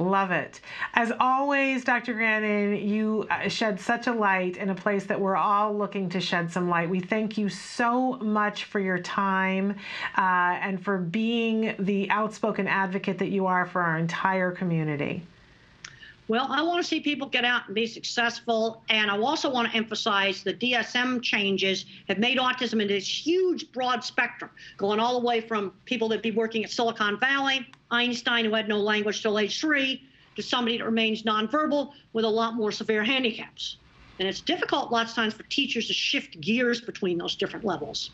Love 0.00 0.30
it. 0.30 0.62
As 0.94 1.12
always, 1.20 1.84
Dr. 1.84 2.14
Grandin, 2.14 2.88
you 2.88 3.26
uh, 3.30 3.48
shed 3.48 3.78
such 3.78 4.06
a 4.06 4.12
light 4.12 4.56
in 4.56 4.70
a 4.70 4.74
place 4.74 5.04
that 5.04 5.20
we're 5.20 5.36
all 5.36 5.76
looking 5.76 6.08
to 6.08 6.20
shed 6.22 6.50
some 6.50 6.70
light. 6.70 6.88
We 6.88 7.00
thank 7.00 7.36
you 7.36 7.50
so 7.50 8.12
much 8.14 8.64
for 8.64 8.80
your 8.80 8.98
time 8.98 9.76
uh, 10.16 10.56
and 10.62 10.82
for 10.82 10.96
being 10.96 11.74
the 11.78 12.08
outspoken 12.10 12.66
advocate 12.66 13.18
that 13.18 13.28
you 13.28 13.44
are 13.44 13.66
for 13.66 13.82
our 13.82 13.98
entire 13.98 14.50
community. 14.50 15.22
Well, 16.30 16.46
I 16.48 16.62
want 16.62 16.80
to 16.80 16.88
see 16.88 17.00
people 17.00 17.26
get 17.26 17.44
out 17.44 17.66
and 17.66 17.74
be 17.74 17.88
successful. 17.88 18.84
And 18.88 19.10
I 19.10 19.18
also 19.18 19.50
want 19.50 19.68
to 19.68 19.76
emphasize 19.76 20.44
the 20.44 20.54
DSM 20.54 21.20
changes 21.24 21.86
have 22.06 22.18
made 22.18 22.38
autism 22.38 22.74
into 22.74 22.94
this 22.94 23.26
huge, 23.26 23.72
broad 23.72 24.04
spectrum, 24.04 24.48
going 24.76 25.00
all 25.00 25.18
the 25.18 25.26
way 25.26 25.40
from 25.40 25.72
people 25.86 26.08
that 26.10 26.22
be 26.22 26.30
working 26.30 26.62
at 26.62 26.70
Silicon 26.70 27.18
Valley, 27.18 27.66
Einstein, 27.90 28.44
who 28.44 28.54
had 28.54 28.68
no 28.68 28.78
language 28.78 29.22
till 29.22 29.40
age 29.40 29.60
three, 29.60 30.04
to 30.36 30.42
somebody 30.44 30.78
that 30.78 30.84
remains 30.84 31.24
nonverbal 31.24 31.90
with 32.12 32.24
a 32.24 32.28
lot 32.28 32.54
more 32.54 32.70
severe 32.70 33.02
handicaps. 33.02 33.78
And 34.20 34.28
it's 34.28 34.40
difficult 34.40 34.92
lots 34.92 35.10
of 35.10 35.16
times 35.16 35.34
for 35.34 35.42
teachers 35.44 35.88
to 35.88 35.94
shift 35.94 36.40
gears 36.40 36.80
between 36.80 37.18
those 37.18 37.34
different 37.34 37.64
levels. 37.64 38.10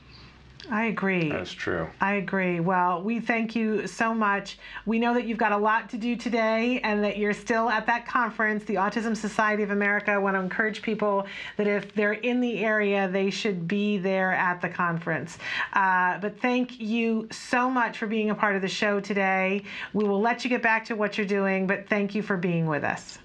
I 0.70 0.86
agree. 0.86 1.30
That's 1.30 1.52
true. 1.52 1.88
I 2.00 2.14
agree. 2.14 2.60
Well, 2.60 3.02
we 3.02 3.20
thank 3.20 3.54
you 3.54 3.86
so 3.86 4.12
much. 4.12 4.58
We 4.84 4.98
know 4.98 5.14
that 5.14 5.26
you've 5.26 5.38
got 5.38 5.52
a 5.52 5.56
lot 5.56 5.88
to 5.90 5.96
do 5.96 6.16
today 6.16 6.80
and 6.82 7.02
that 7.04 7.18
you're 7.18 7.32
still 7.32 7.68
at 7.68 7.86
that 7.86 8.06
conference, 8.06 8.64
the 8.64 8.74
Autism 8.74 9.16
Society 9.16 9.62
of 9.62 9.70
America. 9.70 10.10
I 10.10 10.18
want 10.18 10.34
to 10.34 10.40
encourage 10.40 10.82
people 10.82 11.26
that 11.56 11.66
if 11.66 11.94
they're 11.94 12.14
in 12.14 12.40
the 12.40 12.64
area, 12.64 13.08
they 13.08 13.30
should 13.30 13.68
be 13.68 13.98
there 13.98 14.32
at 14.32 14.60
the 14.60 14.68
conference. 14.68 15.38
Uh, 15.72 16.18
but 16.18 16.40
thank 16.40 16.80
you 16.80 17.28
so 17.30 17.70
much 17.70 17.98
for 17.98 18.06
being 18.06 18.30
a 18.30 18.34
part 18.34 18.56
of 18.56 18.62
the 18.62 18.68
show 18.68 18.98
today. 18.98 19.62
We 19.92 20.04
will 20.04 20.20
let 20.20 20.42
you 20.44 20.50
get 20.50 20.62
back 20.62 20.84
to 20.86 20.96
what 20.96 21.16
you're 21.16 21.26
doing, 21.26 21.66
but 21.66 21.88
thank 21.88 22.14
you 22.14 22.22
for 22.22 22.36
being 22.36 22.66
with 22.66 22.82
us. 22.82 23.18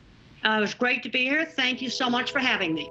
Uh, 0.44 0.56
it 0.58 0.62
was 0.62 0.74
great 0.74 1.04
to 1.04 1.10
be 1.10 1.24
here. 1.26 1.46
Thank 1.46 1.82
you 1.82 1.90
so 1.90 2.10
much 2.10 2.32
for 2.32 2.40
having 2.40 2.74
me. 2.74 2.90